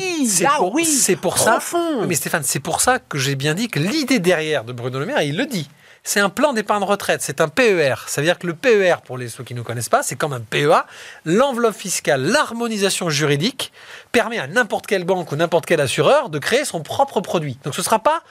pour, 0.58 0.74
oui, 0.74 1.18
pour 1.22 1.38
ça. 1.38 1.60
Mais 2.08 2.16
Stéphane, 2.16 2.44
c'est 2.44 2.60
pour 2.60 2.82
ça 2.82 3.00
que 3.00 3.18
j'ai 3.18 3.36
bien 3.36 3.54
dit 3.54 3.68
que 3.68 3.80
l'idée 3.80 4.20
derrière 4.20 4.64
de 4.64 4.74
Bruno 4.74 5.00
Le 5.00 5.06
Maire, 5.06 5.22
il 5.22 5.38
le 5.38 5.46
dit. 5.46 5.70
C'est 6.04 6.22
un 6.22 6.30
plan 6.30 6.54
d'épargne 6.54 6.84
retraite, 6.84 7.22
c'est 7.22 7.42
un 7.42 7.50
PER. 7.50 7.96
Ça 8.08 8.22
veut 8.22 8.26
dire 8.26 8.40
que 8.40 8.48
le 8.48 8.54
PER, 8.54 8.96
pour 9.04 9.18
les, 9.18 9.28
ceux 9.28 9.44
qui 9.44 9.54
ne 9.54 9.62
connaissent 9.62 9.90
pas, 9.90 10.04
c'est 10.04 10.16
comme 10.16 10.32
un 10.32 10.40
PEA. 10.40 10.86
L'enveloppe 11.26 11.76
fiscale, 11.76 12.22
l'harmonisation 12.22 13.10
juridique 13.10 13.74
permet 14.14 14.40
à 14.40 14.48
n'importe 14.48 14.88
quelle 14.88 15.04
banque 15.04 15.34
ou 15.34 15.36
n'importe 15.36 15.66
quel 15.66 15.82
assureur 15.82 16.30
de 16.30 16.40
créer 16.40 16.64
son 16.64 16.82
propre 16.82 17.20
produit. 17.20 17.58
Donc 17.66 17.76
ce 17.76 17.82
ne 17.82 17.84
sera 17.84 18.00
pas 18.00 18.22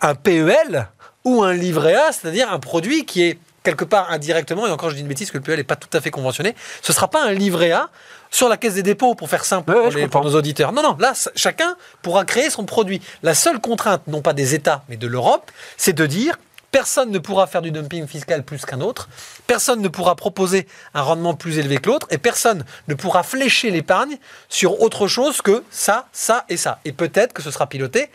un 0.00 0.14
PEL 0.14 0.88
ou 1.24 1.42
un 1.42 1.52
livret 1.52 1.96
A, 1.96 2.12
c'est-à-dire 2.12 2.50
un 2.50 2.58
produit 2.58 3.04
qui 3.04 3.24
est 3.24 3.38
quelque 3.62 3.84
part 3.84 4.10
indirectement, 4.10 4.66
et 4.66 4.70
encore 4.70 4.90
je 4.90 4.96
dis 4.96 5.02
une 5.02 5.08
bêtise 5.08 5.30
que 5.30 5.38
le 5.38 5.42
PEL 5.42 5.58
n'est 5.58 5.64
pas 5.64 5.76
tout 5.76 5.88
à 5.96 6.00
fait 6.00 6.10
conventionné, 6.10 6.54
ce 6.82 6.92
ne 6.92 6.94
sera 6.94 7.08
pas 7.08 7.24
un 7.24 7.32
livret 7.32 7.72
A 7.72 7.90
sur 8.30 8.48
la 8.48 8.56
caisse 8.56 8.74
des 8.74 8.82
dépôts 8.82 9.14
pour 9.14 9.28
faire 9.28 9.44
simple 9.44 9.72
pour, 10.10 10.24
nos 10.24 10.34
auditeurs. 10.34 10.72
Non, 10.72 10.82
non, 10.82 10.96
là, 10.98 11.12
chacun 11.36 11.76
pourra 12.00 12.24
créer 12.24 12.50
son 12.50 12.64
produit. 12.64 13.00
La 13.22 13.34
seule 13.34 13.60
contrainte, 13.60 14.02
non 14.06 14.22
pas 14.22 14.32
des 14.32 14.54
États, 14.54 14.82
mais 14.88 14.96
de 14.96 15.06
l'Europe, 15.06 15.50
c'est 15.76 15.92
de 15.92 16.06
dire 16.06 16.36
personne 16.70 17.10
ne 17.10 17.18
pourra 17.18 17.46
faire 17.46 17.60
du 17.60 17.70
dumping 17.70 18.06
fiscal 18.06 18.42
plus 18.42 18.64
qu'un 18.64 18.80
autre, 18.80 19.08
personne 19.46 19.82
ne 19.82 19.88
pourra 19.88 20.16
proposer 20.16 20.66
un 20.94 21.02
rendement 21.02 21.34
plus 21.34 21.58
élevé 21.58 21.76
que 21.76 21.90
l'autre, 21.90 22.06
et 22.10 22.16
personne 22.16 22.64
ne 22.88 22.94
pourra 22.94 23.22
flécher 23.22 23.70
l'épargne 23.70 24.16
sur 24.48 24.80
autre 24.80 25.06
chose 25.06 25.42
que 25.42 25.62
ça, 25.70 26.08
ça 26.12 26.46
et 26.48 26.56
ça. 26.56 26.80
Et 26.86 26.92
peut-être 26.92 27.34
que 27.34 27.42
ce 27.42 27.50
sera 27.50 27.68
piloté 27.68 28.08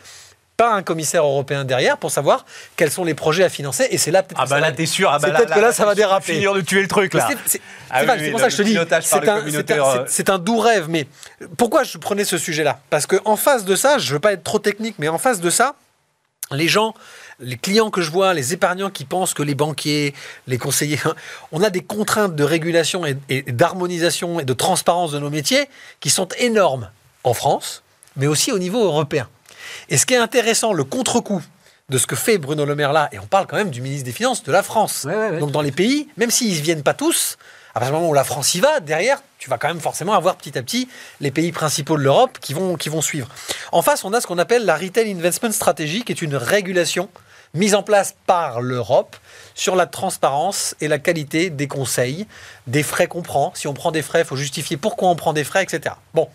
pas 0.57 0.73
un 0.73 0.81
commissaire 0.81 1.23
européen 1.23 1.63
derrière 1.63 1.97
pour 1.97 2.09
savoir 2.09 2.43
quels 2.75 2.91
sont 2.91 3.03
les 3.03 3.13
projets 3.13 3.43
à 3.43 3.49
financer. 3.49 3.87
Et 3.91 3.99
c'est 3.99 4.09
là 4.09 4.23
peut-être. 4.23 4.41
Ah 4.41 4.47
bah 4.47 4.59
là, 4.59 4.71
t'es 4.71 4.87
sûr. 4.87 5.09
Ah 5.11 5.19
bah 5.19 5.29
peut-être 5.29 5.53
que 5.53 5.59
là, 5.59 5.71
ça 5.71 5.85
va 5.85 5.93
déraper. 5.93 6.33
Finir 6.33 6.55
de 6.55 6.61
tuer 6.61 6.81
le 6.81 6.87
truc 6.87 7.13
là. 7.13 7.29
C'est 7.45 7.61
ah 7.91 8.03
pour 8.03 8.39
ça 8.39 8.47
que 8.47 8.51
je 8.51 8.57
te 8.57 8.63
dis. 8.63 8.77
C'est 10.07 10.29
un, 10.29 10.39
doux 10.39 10.57
rêve. 10.57 10.87
Mais 10.89 11.07
pourquoi 11.57 11.83
je 11.83 11.97
prenais 11.99 12.25
ce 12.25 12.39
sujet-là? 12.39 12.79
Parce 12.89 13.05
qu'en 13.05 13.35
face 13.35 13.65
de 13.65 13.75
ça, 13.75 13.99
je 13.99 14.11
veux 14.11 14.19
pas 14.19 14.33
être 14.33 14.43
trop 14.43 14.59
technique, 14.59 14.95
mais 14.97 15.07
en 15.07 15.19
face 15.19 15.39
de 15.39 15.49
ça, 15.51 15.75
les 16.51 16.67
gens 16.67 16.95
les 17.39 17.55
clients 17.55 17.91
que 17.91 18.01
je 18.01 18.09
vois, 18.09 18.33
les 18.33 18.53
épargnants 18.53 18.89
qui 18.89 19.05
pensent 19.05 19.35
que 19.35 19.43
les 19.43 19.53
banquiers, 19.53 20.15
les 20.47 20.57
conseillers, 20.57 20.99
on 21.51 21.61
a 21.61 21.69
des 21.69 21.81
contraintes 21.81 22.35
de 22.35 22.43
régulation 22.43 23.03
et 23.05 23.43
d'harmonisation 23.43 24.39
et 24.39 24.43
de 24.43 24.53
transparence 24.53 25.11
de 25.11 25.19
nos 25.19 25.29
métiers 25.29 25.69
qui 25.99 26.09
sont 26.09 26.27
énormes 26.39 26.89
en 27.23 27.35
France, 27.35 27.83
mais 28.15 28.25
aussi 28.25 28.51
au 28.51 28.57
niveau 28.57 28.83
européen. 28.83 29.29
Et 29.89 29.97
ce 29.97 30.05
qui 30.05 30.13
est 30.13 30.17
intéressant, 30.17 30.73
le 30.73 30.83
contre-coup 30.83 31.41
de 31.89 31.97
ce 31.97 32.05
que 32.05 32.17
fait 32.17 32.37
Bruno 32.37 32.65
Le 32.65 32.75
Maire 32.75 32.91
là, 32.91 33.07
et 33.13 33.19
on 33.19 33.25
parle 33.25 33.47
quand 33.47 33.55
même 33.55 33.69
du 33.69 33.81
ministre 33.81 34.05
des 34.05 34.11
Finances 34.11 34.43
de 34.43 34.51
la 34.51 34.61
France. 34.61 35.07
Donc 35.39 35.51
dans 35.51 35.61
les 35.61 35.71
pays, 35.71 36.09
même 36.17 36.31
s'ils 36.31 36.57
ne 36.57 36.61
viennent 36.61 36.83
pas 36.83 36.93
tous, 36.93 37.37
à 37.73 37.79
partir 37.79 37.93
du 37.93 37.99
moment 37.99 38.09
où 38.09 38.13
la 38.13 38.23
France 38.23 38.55
y 38.55 38.59
va, 38.59 38.79
derrière, 38.79 39.21
tu 39.37 39.49
vas 39.49 39.57
quand 39.57 39.67
même 39.67 39.79
forcément 39.79 40.13
avoir 40.13 40.35
petit 40.35 40.57
à 40.57 40.63
petit 40.63 40.89
les 41.21 41.31
pays 41.31 41.51
principaux 41.51 41.95
de 41.95 42.01
l'Europe 42.01 42.39
qui 42.41 42.53
vont, 42.53 42.75
qui 42.75 42.89
vont 42.89 43.01
suivre. 43.01 43.29
En 43.71 43.81
face, 43.81 44.03
on 44.03 44.13
a 44.13 44.19
ce 44.19 44.27
qu'on 44.27 44.37
appelle 44.37 44.65
la 44.65 44.75
Retail 44.75 45.11
Investment 45.11 45.51
Strategy, 45.51 46.03
qui 46.03 46.11
est 46.11 46.21
une 46.21 46.35
régulation 46.35 47.07
mise 47.53 47.75
en 47.75 47.83
place 47.83 48.15
par 48.25 48.61
l'Europe 48.61 49.15
sur 49.55 49.75
la 49.75 49.85
transparence 49.85 50.75
et 50.81 50.87
la 50.87 50.99
qualité 50.99 51.49
des 51.49 51.67
conseils, 51.67 52.27
des 52.67 52.83
frais 52.83 53.07
qu'on 53.07 53.21
prend. 53.21 53.53
Si 53.55 53.67
on 53.67 53.73
prend 53.73 53.91
des 53.91 54.01
frais, 54.01 54.21
il 54.21 54.25
faut 54.25 54.35
justifier 54.35 54.75
pourquoi 54.75 55.09
on 55.09 55.15
prend 55.15 55.33
des 55.33 55.43
frais, 55.43 55.63
etc. 55.63 55.95
Bon, 56.13 56.27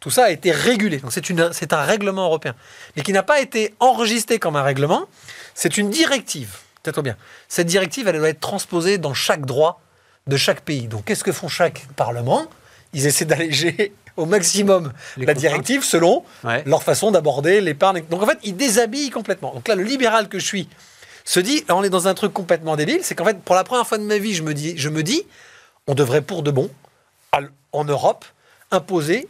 tout 0.00 0.10
ça 0.10 0.24
a 0.24 0.30
été 0.30 0.50
régulé. 0.50 0.98
Donc 0.98 1.12
c'est 1.12 1.72
un 1.72 1.82
règlement 1.82 2.24
européen. 2.24 2.54
Mais 2.96 3.02
qui 3.02 3.12
n'a 3.12 3.22
pas 3.22 3.40
été 3.40 3.74
enregistré 3.80 4.38
comme 4.38 4.56
un 4.56 4.62
règlement. 4.62 5.06
C'est 5.54 5.76
une 5.78 5.90
directive. 5.90 6.56
Peut-être 6.82 7.02
bien. 7.02 7.16
Cette 7.48 7.66
directive, 7.66 8.06
elle 8.08 8.18
doit 8.18 8.28
être 8.28 8.40
transposée 8.40 8.98
dans 8.98 9.14
chaque 9.14 9.44
droit 9.44 9.80
de 10.26 10.36
chaque 10.36 10.60
pays. 10.60 10.86
Donc 10.86 11.04
qu'est-ce 11.04 11.24
que 11.24 11.32
font 11.32 11.48
chaque 11.48 11.86
parlement? 11.96 12.46
Ils 12.92 13.06
essaient 13.06 13.24
d'alléger 13.24 13.92
au 14.16 14.26
maximum 14.26 14.92
la 15.16 15.34
directive 15.34 15.84
selon 15.84 16.24
leur 16.64 16.82
façon 16.82 17.10
d'aborder 17.10 17.60
l'épargne. 17.60 18.04
Donc 18.10 18.22
en 18.22 18.26
fait, 18.26 18.38
ils 18.44 18.56
déshabillent 18.56 19.10
complètement. 19.10 19.52
Donc 19.52 19.66
là, 19.68 19.74
le 19.74 19.82
libéral 19.82 20.28
que 20.28 20.38
je 20.38 20.44
suis 20.46 20.68
se 21.24 21.40
dit, 21.40 21.64
on 21.68 21.82
est 21.82 21.90
dans 21.90 22.08
un 22.08 22.14
truc 22.14 22.32
complètement 22.32 22.76
débile, 22.76 23.00
c'est 23.02 23.14
qu'en 23.14 23.24
fait, 23.24 23.38
pour 23.40 23.54
la 23.54 23.64
première 23.64 23.86
fois 23.86 23.98
de 23.98 24.04
ma 24.04 24.18
vie, 24.18 24.34
je 24.34 24.42
me 24.42 24.54
dis, 24.54 24.78
je 24.78 24.88
me 24.88 25.02
dis 25.02 25.26
on 25.86 25.94
devrait 25.94 26.22
pour 26.22 26.42
de 26.42 26.50
bon, 26.50 26.70
en 27.72 27.84
Europe, 27.84 28.24
imposer 28.70 29.28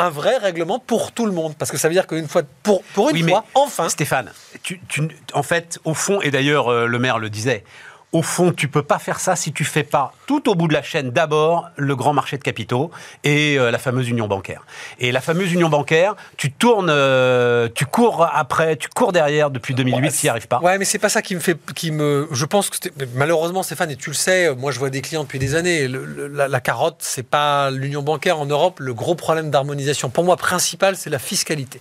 un 0.00 0.10
vrai 0.10 0.38
règlement 0.38 0.78
pour 0.78 1.12
tout 1.12 1.26
le 1.26 1.32
monde. 1.32 1.54
Parce 1.58 1.70
que 1.70 1.76
ça 1.76 1.88
veut 1.88 1.94
dire 1.94 2.06
qu'une 2.06 2.28
fois, 2.28 2.42
pour, 2.62 2.82
pour 2.94 3.10
une 3.10 3.28
fois, 3.28 3.44
enfin. 3.54 3.88
Stéphane, 3.88 4.32
tu, 4.62 4.80
en 5.34 5.42
fait, 5.42 5.78
au 5.84 5.94
fond, 5.94 6.20
et 6.22 6.30
d'ailleurs 6.30 6.68
euh, 6.68 6.86
le 6.86 6.98
maire 6.98 7.18
le 7.18 7.30
disait, 7.30 7.64
au 8.12 8.22
fond, 8.22 8.52
tu 8.52 8.66
peux 8.66 8.82
pas 8.82 8.98
faire 8.98 9.20
ça 9.20 9.36
si 9.36 9.52
tu 9.52 9.64
fais 9.64 9.84
pas 9.84 10.12
tout 10.26 10.48
au 10.50 10.56
bout 10.56 10.66
de 10.66 10.72
la 10.72 10.82
chaîne 10.82 11.10
d'abord 11.10 11.68
le 11.76 11.94
grand 11.94 12.12
marché 12.12 12.36
de 12.38 12.42
capitaux 12.42 12.90
et 13.22 13.56
euh, 13.58 13.70
la 13.70 13.78
fameuse 13.78 14.08
union 14.08 14.26
bancaire. 14.26 14.64
Et 14.98 15.12
la 15.12 15.20
fameuse 15.20 15.52
union 15.52 15.68
bancaire, 15.68 16.16
tu 16.36 16.50
tournes, 16.50 16.90
euh, 16.90 17.68
tu 17.72 17.86
cours 17.86 18.28
après, 18.32 18.74
tu 18.76 18.88
cours 18.88 19.12
derrière 19.12 19.50
depuis 19.50 19.74
2008, 19.74 20.00
Ouais, 20.02 20.10
s'il 20.10 20.26
n'y 20.26 20.30
arrive 20.30 20.48
pas. 20.48 20.58
Ouais, 20.60 20.76
mais 20.78 20.84
c'est 20.84 20.98
pas 20.98 21.08
ça 21.08 21.22
qui 21.22 21.34
me 21.36 21.40
fait, 21.40 21.56
qui 21.74 21.92
me. 21.92 22.26
Je 22.32 22.44
pense 22.46 22.68
que 22.68 22.76
malheureusement, 23.14 23.62
Stéphane, 23.62 23.90
et 23.92 23.96
tu 23.96 24.10
le 24.10 24.14
sais, 24.16 24.54
moi 24.56 24.72
je 24.72 24.78
vois 24.80 24.90
des 24.90 25.02
clients 25.02 25.22
depuis 25.22 25.38
des 25.38 25.54
années. 25.54 25.86
le- 25.86 26.04
le- 26.04 26.26
la, 26.26 26.48
la 26.48 26.60
carotte, 26.60 26.96
c'est 27.00 27.22
pas 27.26 27.70
l'union 27.70 28.02
bancaire 28.02 28.38
en 28.40 28.46
Europe. 28.46 28.80
Le 28.80 28.92
gros 28.92 29.14
problème 29.14 29.50
d'harmonisation, 29.50 30.10
pour 30.10 30.24
moi, 30.24 30.36
principal, 30.36 30.96
c'est 30.96 31.10
la 31.10 31.18
fiscalité. 31.20 31.80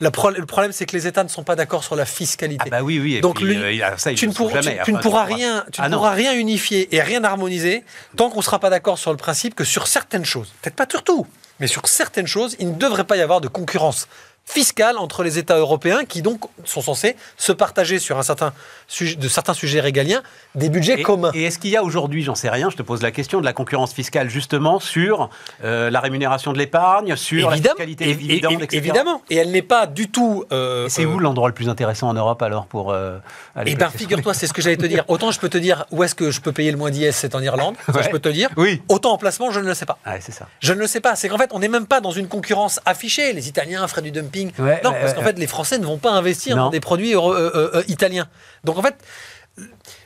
La 0.00 0.10
pro- 0.10 0.30
le 0.30 0.44
problème, 0.46 0.72
c'est 0.72 0.86
que 0.86 0.96
les 0.96 1.06
États 1.06 1.22
ne 1.24 1.28
sont 1.28 1.44
pas 1.44 1.56
d'accord 1.56 1.84
sur 1.84 1.94
la 1.96 2.04
fiscalité. 2.04 2.64
Ah 2.66 2.70
bah 2.70 2.82
oui, 2.82 2.98
oui. 2.98 3.14
et 3.16 3.20
Donc, 3.20 3.36
puis, 3.36 3.56
euh, 3.56 3.72
il 3.72 3.82
a- 3.82 3.96
ça, 3.96 4.12
tu 4.12 4.26
ne, 4.26 4.32
tu- 4.32 4.92
ne 4.92 4.98
pourras 4.98 5.24
rien, 5.24 5.64
tu 5.72 5.80
Ah 5.80 5.86
ne 5.88 5.92
non. 5.92 5.98
pourras 5.98 6.12
rien 6.12 6.34
unifier 6.34 6.94
et 6.94 7.00
rien 7.00 7.22
harmoniser 7.24 7.84
tant 8.16 8.28
qu'on 8.30 8.38
ne 8.38 8.42
sera 8.44 8.58
pas 8.58 8.70
d'accord 8.70 8.98
sur 8.98 9.12
le 9.12 9.16
principe 9.16 9.54
que 9.54 9.64
sur 9.64 9.86
certaines 9.86 10.24
choses, 10.24 10.52
peut-être 10.62 10.74
pas 10.76 10.86
sur 10.90 11.02
tout, 11.04 11.26
mais 11.60 11.66
sur 11.68 11.86
certaines 11.86 12.26
choses, 12.26 12.56
il 12.58 12.70
ne 12.70 12.74
devrait 12.74 13.04
pas 13.04 13.16
y 13.16 13.20
avoir 13.20 13.40
de 13.40 13.48
concurrence 13.48 14.08
fiscale 14.46 14.98
entre 14.98 15.22
les 15.22 15.38
États 15.38 15.56
européens 15.56 16.04
qui 16.04 16.20
donc 16.22 16.40
sont 16.64 16.82
censés 16.82 17.16
se 17.36 17.52
partager 17.52 17.98
sur 17.98 18.18
un 18.18 18.22
certain 18.22 18.52
sujet, 18.86 19.16
de 19.16 19.28
certains 19.28 19.54
sujets 19.54 19.80
régaliens 19.80 20.22
des 20.54 20.68
budgets 20.68 21.00
Et, 21.00 21.02
communs. 21.02 21.30
et 21.34 21.44
est-ce 21.44 21.58
qu'il 21.58 21.70
y 21.70 21.76
a 21.76 21.82
aujourd'hui, 21.82 22.22
j'en 22.22 22.34
sais 22.34 22.50
rien, 22.50 22.68
je 22.70 22.76
te 22.76 22.82
pose 22.82 23.00
la 23.02 23.10
question, 23.10 23.40
de 23.40 23.44
la 23.44 23.52
concurrence 23.54 23.94
fiscale 23.94 24.28
justement 24.28 24.80
sur 24.80 25.30
euh, 25.64 25.88
la 25.90 26.00
rémunération 26.00 26.52
de 26.52 26.58
l'épargne, 26.58 27.16
sur 27.16 27.50
la 27.50 27.56
fiscalité 27.56 28.04
des 28.04 28.14
dividendes, 28.14 28.62
etc. 28.62 28.76
évidemment, 28.76 29.22
et 29.30 29.36
elle 29.36 29.50
n'est 29.50 29.62
pas 29.62 29.86
du 29.86 30.08
tout. 30.10 30.44
euh, 30.52 30.88
c'est 30.88 31.04
où 31.06 31.18
l'endroit 31.18 31.48
le 31.48 31.54
plus 31.54 31.68
intéressant 31.68 32.08
en 32.08 32.14
Europe 32.14 32.42
alors 32.42 32.66
pour 32.66 32.92
euh, 32.92 33.18
aller 33.56 33.72
Eh 33.72 33.76
bien, 33.76 33.88
figure-toi, 33.90 34.34
c'est 34.34 34.46
ce 34.46 34.52
que 34.52 34.60
j'allais 34.62 34.76
te 34.76 34.86
dire. 34.86 35.04
Autant 35.08 35.30
je 35.30 35.40
peux 35.40 35.48
te 35.48 35.58
dire 35.58 35.86
où 35.90 36.02
est-ce 36.04 36.14
que 36.14 36.30
je 36.30 36.40
peux 36.40 36.52
payer 36.52 36.70
le 36.70 36.76
moins 36.76 36.90
d'IS, 36.90 37.12
c'est 37.12 37.34
en 37.34 37.40
Irlande. 37.42 37.76
Ça, 37.86 37.92
Ouais. 37.94 38.02
je 38.02 38.10
peux 38.10 38.18
te 38.20 38.28
dire. 38.28 38.50
Oui. 38.56 38.82
Autant 38.88 39.12
en 39.12 39.18
placement, 39.18 39.50
je 39.50 39.60
ne 39.60 39.66
le 39.66 39.74
sais 39.74 39.86
pas. 39.86 39.98
Ouais, 40.06 40.18
c'est 40.20 40.32
ça. 40.32 40.48
Je 40.60 40.72
ne 40.74 40.78
le 40.80 40.86
sais 40.86 41.00
pas. 41.00 41.16
C'est 41.16 41.28
qu'en 41.28 41.38
fait, 41.38 41.50
on 41.52 41.60
n'est 41.60 41.68
même 41.68 41.86
pas 41.86 42.00
dans 42.00 42.10
une 42.10 42.28
concurrence 42.28 42.80
affichée. 42.84 43.32
Les 43.32 43.48
Italiens 43.48 43.86
feraient 43.88 44.02
du 44.02 44.10
dumping. 44.10 44.33
Ouais, 44.58 44.80
non, 44.84 44.92
parce 44.92 45.14
qu'en 45.14 45.22
fait, 45.22 45.38
les 45.38 45.46
Français 45.46 45.78
ne 45.78 45.86
vont 45.86 45.98
pas 45.98 46.10
investir 46.12 46.56
Non. 46.56 46.64
dans 46.64 46.70
des 46.70 46.80
produits 46.80 47.14
euh, 47.14 47.20
euh, 47.20 47.70
euh, 47.74 47.82
italiens. 47.88 48.28
Donc 48.64 48.78
en 48.78 48.82
fait, 48.82 48.96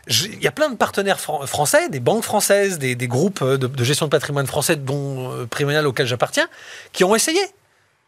il 0.08 0.42
y 0.42 0.47
a 0.47 0.52
plein 0.52 0.68
de 0.70 0.76
partenaires 0.76 1.20
fran- 1.20 1.47
français, 1.47 1.88
des 1.88 2.00
banques 2.00 2.25
françaises, 2.25 2.78
des, 2.78 2.94
des 2.94 3.08
groupes 3.08 3.42
de, 3.42 3.56
de 3.66 3.85
gestion 3.85 4.06
de 4.06 4.11
patrimoine 4.11 4.47
français, 4.47 4.76
dont 4.76 5.32
euh, 5.32 5.47
Primonial 5.47 5.87
auquel 5.87 6.06
j'appartiens, 6.06 6.49
qui 6.92 7.04
ont 7.04 7.14
essayé. 7.14 7.40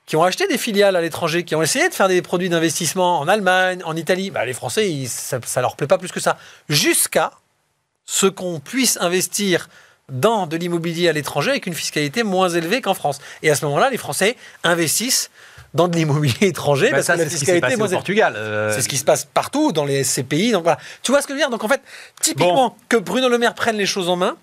Qui 0.07 0.17
ont 0.17 0.25
acheté 0.25 0.49
des 0.49 0.59
filiales 0.59 0.97
à 0.97 1.01
l'étranger, 1.01 1.45
qui 1.45 1.55
ont 1.55 1.63
essayé 1.63 1.89
de 1.89 1.95
faire 1.95 2.09
des 2.09 2.21
produits 2.21 2.49
d'investissement 2.49 3.21
en 3.21 3.29
Allemagne, 3.29 3.81
en 3.85 3.95
Italie. 3.95 4.31
Bah, 4.33 4.45
les 4.45 4.55
Français, 4.55 4.91
ils- 4.91 5.09
ça, 5.09 5.39
ça 5.45 5.61
leur 5.61 5.77
plaît 5.77 5.87
pas 5.87 5.99
plus 5.99 6.11
que 6.11 6.19
ça. 6.21 6.37
Jusqu'à 6.69 7.31
ce 8.07 8.27
qu'on 8.27 8.59
puisse 8.59 8.99
investir 9.01 9.69
dans 10.09 10.49
de 10.49 10.57
l'immobilier 10.57 11.09
à 11.09 11.13
l'étranger 11.13 11.51
avec 11.51 11.67
une 11.67 11.75
fiscalité 11.75 12.25
moins 12.25 12.49
élevée 12.49 12.81
qu'en 12.81 12.95
France. 12.95 13.21
Et 13.43 13.51
à 13.51 13.55
ce 13.55 13.65
moment-là, 13.67 13.89
les 13.91 13.99
Français 13.99 14.37
investissent 14.65 15.31
dans 15.75 15.89
de 15.89 15.97
l'immobilier 15.97 16.49
étranger 16.49 16.87
Bah, 16.87 16.97
parce 16.97 17.07
ça, 17.07 17.15
que 17.15 17.21
la 17.21 17.29
fiscalité 17.29 17.77
moins 17.77 17.87
au. 17.87 17.91
Portugal. 17.91 18.35
euh, 18.37 18.73
C'est 18.75 18.83
ce 18.83 18.89
qui 18.89 18.97
se 18.97 19.05
passe 19.05 19.25
partout 19.25 19.73
dans 19.73 19.85
les, 19.85 20.03
pays. 20.29 20.53
Donc 20.53 20.65
voilà. 20.65 20.79
Tu 21.03 21.13
vois 21.13 21.23
ce 21.23 21.27
que 21.27 21.33
je 21.33 21.39
veux 21.39 21.43
dire? 21.43 21.51
Donc 21.51 21.65
en 21.65 21.69
fait, 21.69 21.81
typiquement, 22.21 22.77
que 22.89 22.97
Bruno 22.97 23.29
Le 23.29 23.39
Maire 23.39 23.55
prenne 23.55 23.77
les 23.77 23.87
choses 23.87 24.09
en 24.09 24.17
main, 24.17 24.37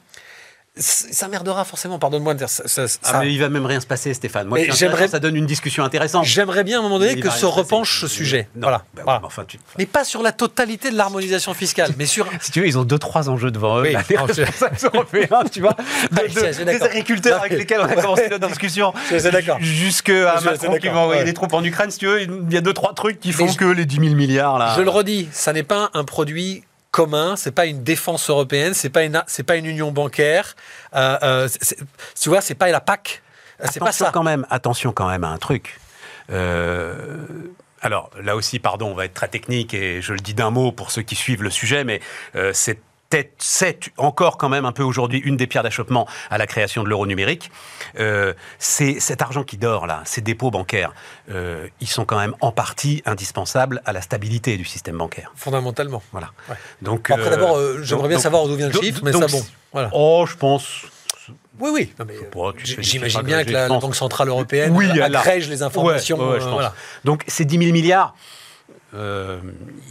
ça 0.79 1.27
merdera 1.27 1.65
forcément, 1.65 1.99
pardonne-moi 1.99 2.33
de 2.33 2.39
dire 2.39 2.49
ça. 2.49 2.67
ça- 2.67 2.83
Ah, 3.03 3.11
ça- 3.11 3.19
mais 3.19 3.33
il 3.33 3.39
va 3.39 3.49
même 3.49 3.65
rien 3.65 3.79
se 3.79 3.87
passer, 3.87 4.13
Stéphane. 4.13 4.47
Moi, 4.47 4.59
j'aimerais- 4.69 5.07
ça 5.07 5.19
donne 5.19 5.35
une 5.35 5.45
discussion 5.45 5.83
intéressante. 5.83 6.25
J'aimerais 6.25 6.63
bien 6.63 6.77
à 6.77 6.79
un 6.79 6.83
moment 6.83 6.99
donné 6.99 7.19
que 7.19 7.29
se 7.29 7.45
repenche 7.45 8.01
ce 8.01 8.07
sujet. 8.07 8.47
Non, 8.55 8.63
voilà. 8.63 8.83
bah 8.93 9.01
Voilà. 9.03 9.19
mais 9.21 9.25
enfin, 9.27 9.43
tu- 9.47 9.59
Mais 9.77 9.85
pas 9.85 10.03
sur 10.03 10.21
la 10.21 10.31
totalité 10.31 10.89
de 10.91 10.95
l'harmonisation 10.97 11.53
fiscale, 11.53 11.91
mais 11.97 12.05
sur 12.05 12.27
Si 12.41 12.51
tu 12.51 12.61
veux, 12.61 12.67
ils 12.67 12.77
ont 12.77 12.83
deux, 12.83 12.99
trois 12.99 13.29
enjeux 13.29 13.51
devant 13.51 13.79
eux. 13.79 13.83
Oui, 13.83 13.93
là, 13.93 14.01
les 14.07 14.15
européens, 14.85 15.43
tu 15.51 15.61
vois. 15.61 15.73
De- 16.11 16.17
Ouais, 16.21 16.27
de- 16.27 16.47
je 16.47 16.51
suis 16.53 16.65
des 16.65 16.81
agriculteurs 16.83 17.39
avec 17.41 17.53
lesquels 17.57 17.79
on 17.81 17.85
a 17.85 17.95
commencé 17.95 18.27
notre 18.29 18.47
discussion. 18.47 18.93
D'accord. 19.31 19.57
Jusqu'à 19.59 20.39
Macron 20.43 20.77
qui 20.77 20.87
va 20.87 20.97
envoyer 20.99 21.23
des 21.23 21.33
troupes 21.33 21.53
en 21.53 21.63
Ukraine, 21.63 21.91
si 21.91 21.99
tu 21.99 22.05
veux. 22.07 22.21
Il 22.21 22.53
y 22.53 22.57
a 22.57 22.61
deux, 22.61 22.73
trois 22.73 22.93
trucs 22.93 23.19
qui 23.19 23.31
font 23.31 23.47
que 23.53 23.65
les 23.65 23.85
10 23.85 23.99
000 23.99 24.15
milliards, 24.15 24.57
là. 24.59 24.73
Je 24.77 24.81
le 24.81 24.89
redis, 24.89 25.27
ça 25.31 25.53
n'est 25.53 25.63
pas 25.63 25.89
un 25.93 26.03
produit 26.03 26.63
commun, 26.97 27.35
c'est 27.35 27.51
pas 27.51 27.67
une 27.67 27.83
défense 27.83 28.27
européenne, 28.27 28.73
c'est 28.73 28.89
pas 28.89 29.03
une 29.03 29.21
c'est 29.27 29.43
pas 29.43 29.55
une 29.57 29.67
union 29.67 29.91
bancaire. 29.91 30.55
Euh, 30.95 31.17
euh, 31.21 31.49
tu 32.19 32.29
vois, 32.29 32.41
c'est 32.41 32.55
pas 32.55 32.69
la 32.71 32.81
PAC. 32.81 33.21
Euh, 33.61 33.67
C'est 33.71 33.79
pas 33.79 33.85
Attention 33.89 34.05
ça. 34.05 34.11
quand 34.11 34.23
même, 34.23 34.47
attention 34.49 34.91
quand 34.91 35.07
même 35.07 35.23
à 35.23 35.27
un 35.29 35.37
truc. 35.37 35.79
Euh, 36.31 36.95
alors 37.81 38.09
là 38.19 38.35
aussi, 38.35 38.57
pardon, 38.57 38.87
on 38.89 38.95
va 38.95 39.05
être 39.05 39.13
très 39.13 39.27
technique 39.27 39.75
et 39.75 40.01
je 40.01 40.13
le 40.13 40.19
dis 40.19 40.33
d'un 40.33 40.49
mot 40.49 40.71
pour 40.71 40.89
ceux 40.89 41.03
qui 41.03 41.15
suivent 41.15 41.43
le 41.43 41.51
sujet, 41.51 41.83
mais 41.83 41.99
euh, 42.35 42.51
c'est 42.53 42.79
c'est 43.37 43.91
encore 43.97 44.37
quand 44.37 44.49
même 44.49 44.65
un 44.65 44.71
peu 44.71 44.83
aujourd'hui 44.83 45.19
une 45.19 45.37
des 45.37 45.47
pierres 45.47 45.63
d'achoppement 45.63 46.07
à 46.29 46.37
la 46.37 46.45
création 46.47 46.83
de 46.83 46.89
l'euro 46.89 47.05
numérique. 47.07 47.49
Euh, 47.99 48.33
c'est 48.59 48.99
cet 48.99 49.21
argent 49.21 49.43
qui 49.43 49.57
dort 49.57 49.87
là, 49.87 50.01
ces 50.05 50.21
dépôts 50.21 50.51
bancaires, 50.51 50.93
euh, 51.31 51.67
ils 51.79 51.87
sont 51.87 52.05
quand 52.05 52.17
même 52.19 52.35
en 52.41 52.51
partie 52.51 53.01
indispensables 53.05 53.81
à 53.85 53.93
la 53.93 54.01
stabilité 54.01 54.57
du 54.57 54.65
système 54.65 54.97
bancaire. 54.97 55.31
Fondamentalement. 55.35 56.01
Voilà. 56.11 56.31
Ouais. 56.49 56.55
Donc 56.81 57.09
Après, 57.09 57.27
euh, 57.27 57.29
d'abord, 57.29 57.57
j'aimerais 57.81 58.07
bien 58.09 58.17
donc- 58.17 58.23
savoir 58.23 58.45
d'où 58.47 58.55
vient 58.55 58.67
le 58.67 58.73
donc- 58.73 58.83
chiffre, 58.83 59.01
mais 59.03 59.11
donc- 59.11 59.29
ça, 59.29 59.37
bon. 59.37 59.45
Voilà. 59.73 59.89
Oh, 59.93 60.25
je 60.27 60.35
pense. 60.35 60.67
Oui, 61.59 61.71
oui. 61.73 61.93
J'imagine 62.79 63.21
bien 63.21 63.43
que 63.43 63.51
la. 63.51 63.67
Banque 63.67 63.95
Centrale 63.95 64.29
Européenne 64.29 64.73
Oui, 64.75 64.89
agrège 65.01 65.49
les 65.49 65.63
informations. 65.63 66.17
Ouais, 66.19 66.33
ouais, 66.33 66.39
je 66.39 66.45
pense. 66.45 66.53
voilà. 66.53 66.73
Donc 67.03 67.23
ces 67.27 67.45
10 67.45 67.57
000 67.57 67.71
milliards, 67.71 68.15
euh, 68.93 69.39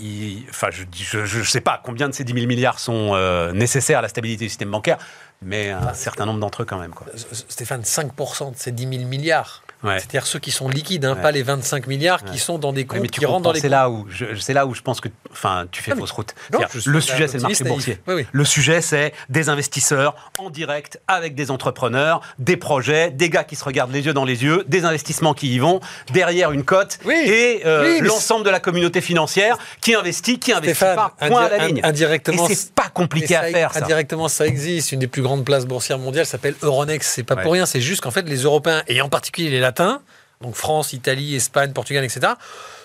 il- 0.01 0.45
enfin 0.51 0.69
je 0.71 0.85
je 1.25 1.43
sais 1.43 1.61
pas 1.61 1.81
combien 1.85 2.09
de 2.09 2.15
ces 2.15 2.25
10 2.25 2.33
000 2.33 2.47
milliards 2.47 2.79
sont 2.79 3.11
euh, 3.15 3.53
nécessaires 3.53 3.99
à 3.99 4.03
la 4.03 4.09
stabilité 4.09 4.45
du 4.45 4.49
système 4.49 4.71
bancaire, 4.71 4.99
mais 5.43 5.71
un 5.71 5.93
certain 5.95 6.25
nombre 6.27 6.41
d'entre 6.41 6.63
eux 6.63 6.65
quand 6.65 6.79
même. 6.79 6.93
Quoi. 6.95 7.07
Stéphane, 7.33 7.83
5% 7.83 8.53
de 8.53 8.57
ces 8.57 8.73
10 8.73 8.89
000 8.99 9.09
milliards. 9.09 9.63
Ouais. 9.83 9.99
C'est-à-dire 9.99 10.27
ceux 10.27 10.39
qui 10.39 10.51
sont 10.51 10.69
liquides, 10.69 11.05
hein, 11.05 11.15
Ouais. 11.15 11.23
pas 11.23 11.31
les 11.33 11.43
25 11.43 11.87
milliards 11.87 12.25
qui 12.25 12.39
sont 12.39 12.59
dans 12.59 12.73
des 12.73 12.87
comptes 12.87 13.01
mais 13.01 13.09
tu 13.09 13.21
qui 13.21 13.27
rentrent 13.27 13.43
dans 13.43 13.53
les 13.53 13.61
c'est 13.61 13.69
là 13.69 13.91
où 13.91 14.07
je, 14.09 14.35
c'est 14.41 14.55
là 14.55 14.67
où 14.67 14.75
je 14.75 14.81
pense 14.81 15.01
que, 15.01 15.09
enfin, 15.31 15.67
tu 15.71 15.83
fais 15.83 15.93
Non, 15.93 15.99
fausse 15.99 16.11
route. 16.13 16.35
non, 16.53 16.61
le 16.87 17.01
sujet, 17.01 17.29
c'est 17.29 17.37
le 17.37 17.43
marché 17.43 17.65
boursier. 17.65 17.93
naïf. 17.95 18.01
Oui, 18.09 18.15
oui. 18.15 18.27
Le 18.33 18.45
sujet, 18.45 18.81
c'est 18.81 19.13
des 19.29 19.49
investisseurs 19.49 20.15
en 20.39 20.51
direct 20.51 20.99
avec 21.09 21.35
des 21.35 21.51
entrepreneurs, 21.51 22.21
des 22.39 22.57
projets, 22.57 23.11
des 23.11 23.29
gars 23.31 23.45
qui 23.45 23.55
se 23.57 23.65
regardent 23.65 23.93
les 23.93 24.07
yeux 24.07 24.15
dans 24.15 24.25
les 24.25 24.43
yeux, 24.43 24.65
des 24.67 24.85
investissements 24.85 25.35
qui 25.35 25.55
y 25.55 25.59
vont, 25.59 25.81
derrière 26.13 26.53
une 26.53 26.65
cote 26.65 26.99
Oui. 27.05 27.15
et 27.27 27.63
euh, 27.67 28.01
l'ensemble 28.01 28.45
de 28.45 28.51
la 28.51 28.61
communauté 28.61 29.01
financière 29.01 29.59
qui 29.81 29.95
investit, 29.95 30.39
qui 30.39 30.53
investit 30.53 30.75
Stéphane, 30.77 30.97
pas. 30.97 31.15
Point 31.29 31.45
à 31.45 31.49
la 31.51 31.67
ligne. 31.69 31.81
indirectement, 31.85 32.49
Et 32.49 32.55
c'est 32.55 32.73
pas 32.73 32.89
compliqué 32.89 33.37
à 33.37 33.43
faire, 33.43 33.73
ça. 33.75 33.81
Indirectement, 33.85 34.29
ça 34.29 34.47
existe. 34.47 34.93
Une 34.93 35.01
des 35.01 35.07
plus 35.07 35.23
grandes 35.23 35.45
places 35.45 35.67
boursières 35.67 35.99
mondiales 35.99 36.27
s'appelle 36.27 36.55
Euronext. 36.63 37.11
C'est 37.15 37.23
pas 37.25 37.37
pour 37.37 37.53
rien. 37.53 37.67
C'est 37.67 37.81
juste 37.83 38.01
qu'en 38.01 38.11
fait, 38.11 38.23
les 38.29 38.43
Européens, 38.43 38.83
et 38.89 39.01
en 39.03 39.09
particulier 39.09 39.51
les 39.51 39.61
Latins, 39.67 40.01
donc 40.41 40.55
France, 40.55 40.93
Italie, 40.93 41.35
Espagne, 41.35 41.73
Portugal, 41.73 42.05
etc., 42.05 42.33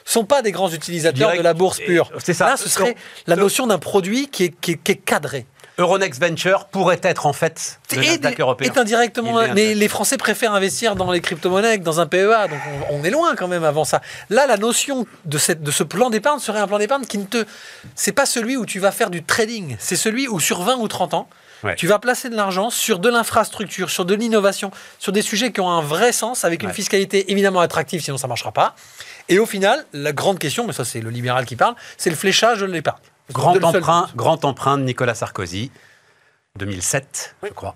sont 0.03 0.25
pas 0.25 0.41
des 0.41 0.51
grands 0.51 0.69
utilisateurs 0.71 1.29
Direct- 1.29 1.37
de 1.37 1.43
la 1.43 1.53
bourse 1.53 1.77
pure. 1.79 2.09
c'est 2.23 2.33
ça. 2.33 2.47
Là, 2.47 2.57
ce 2.57 2.67
serait 2.69 2.95
la 3.27 3.35
notion 3.35 3.67
d'un 3.67 3.77
produit 3.77 4.27
qui 4.29 4.45
est, 4.45 4.49
qui 4.59 4.71
est- 4.71 4.77
qui 4.83 4.91
est 4.93 4.95
cadré. 4.95 5.45
Euronext 5.77 6.19
Venture 6.21 6.65
pourrait 6.65 6.99
être 7.03 7.25
en 7.25 7.33
fait 7.33 7.79
le 7.95 8.03
Et, 8.03 8.19
européen. 8.41 8.71
est 8.71 8.77
indirectement, 8.77 9.41
mais 9.55 9.73
les 9.73 9.87
Français 9.87 10.17
préfèrent 10.17 10.53
investir 10.53 10.95
dans 10.95 11.11
les 11.11 11.21
crypto-monnaies 11.21 11.79
que 11.79 11.83
dans 11.83 11.99
un 11.99 12.07
PEA, 12.07 12.47
donc 12.49 12.59
on, 12.89 12.99
on 12.99 13.03
est 13.03 13.09
loin 13.09 13.35
quand 13.35 13.47
même 13.47 13.63
avant 13.63 13.85
ça. 13.85 14.01
Là, 14.29 14.45
la 14.47 14.57
notion 14.57 15.07
de, 15.25 15.37
cette, 15.37 15.63
de 15.63 15.71
ce 15.71 15.83
plan 15.83 16.09
d'épargne 16.09 16.39
serait 16.39 16.59
un 16.59 16.67
plan 16.67 16.77
d'épargne 16.77 17.05
qui 17.05 17.17
ne 17.17 17.25
te, 17.25 17.45
c'est 17.95 18.11
pas 18.11 18.25
celui 18.25 18.57
où 18.57 18.65
tu 18.65 18.79
vas 18.79 18.91
faire 18.91 19.09
du 19.09 19.23
trading, 19.23 19.75
c'est 19.79 19.95
celui 19.95 20.27
où 20.27 20.39
sur 20.39 20.61
20 20.61 20.75
ou 20.77 20.87
30 20.87 21.13
ans, 21.13 21.27
Ouais. 21.63 21.75
tu 21.75 21.85
vas 21.87 21.99
placer 21.99 22.29
de 22.29 22.35
l'argent 22.35 22.69
sur 22.69 22.97
de 22.99 23.09
l'infrastructure, 23.09 23.89
sur 23.89 24.03
de 24.05 24.13
l'innovation, 24.15 24.71
sur 24.99 25.11
des 25.11 25.21
sujets 25.21 25.51
qui 25.51 25.61
ont 25.61 25.69
un 25.69 25.81
vrai 25.81 26.11
sens, 26.11 26.43
avec 26.45 26.61
une 26.63 26.69
Ouais. 26.69 26.73
fiscalité 26.73 27.31
évidemment 27.31 27.59
attractive, 27.61 28.01
sinon 28.01 28.17
ça 28.17 28.27
marchera 28.27 28.51
pas. 28.51 28.75
Et 29.29 29.37
au 29.39 29.45
final, 29.45 29.85
la 29.93 30.11
grande 30.13 30.39
question, 30.39 30.65
mais 30.65 30.73
ça 30.73 30.85
c'est 30.85 31.01
le 31.01 31.09
libéral 31.09 31.45
qui 31.45 31.55
parle, 31.55 31.75
c'est 31.97 32.09
le 32.09 32.15
fléchage 32.15 32.61
de 32.61 32.65
l'épargne. 32.65 32.99
Grand 33.31 33.53
De 33.53 33.63
emprunt, 33.63 34.09
grand 34.15 34.43
emprunt 34.43 34.77
de 34.77 34.83
Nicolas 34.83 35.13
Sarkozy, 35.15 35.71
2007, 36.57 37.35
je 37.43 37.47
crois. 37.49 37.75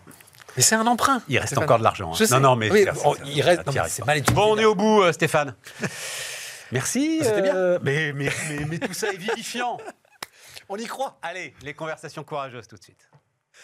Mais 0.57 0.63
c'est 0.63 0.75
un 0.75 0.87
emprunt. 0.87 1.21
Il 1.27 1.37
reste 1.37 1.49
Stéphane. 1.49 1.63
encore 1.65 1.79
de 1.79 1.83
l'argent. 1.83 2.11
hein. 2.13 2.25
Non, 2.31 2.39
non, 2.39 2.55
mais 2.55 2.71
Oui, 2.71 2.85
bon, 3.03 3.15
il 3.25 3.41
reste. 3.41 3.61
c'est 3.87 4.05
mal 4.05 4.17
étudié. 4.17 4.33
Bon, 4.35 4.53
on 4.53 4.57
est 4.57 4.65
au 4.65 4.73
bout, 4.75 5.01
euh, 5.03 5.11
Stéphane. 5.11 5.53
Merci. 6.71 7.19
C'était 7.21 7.41
bien. 7.41 7.55
euh, 7.55 7.79
Mais, 7.83 8.13
mais, 8.13 8.29
mais, 8.49 8.65
mais 8.65 8.79
tout 8.79 8.93
ça 8.93 9.11
est 9.11 9.17
vivifiant. 9.17 9.77
On 10.69 10.77
y 10.77 10.85
croit. 10.85 11.17
Allez, 11.21 11.53
les 11.61 11.73
conversations 11.73 12.23
courageuses 12.23 12.67
tout 12.67 12.75
de 12.77 12.83
suite. 12.83 13.07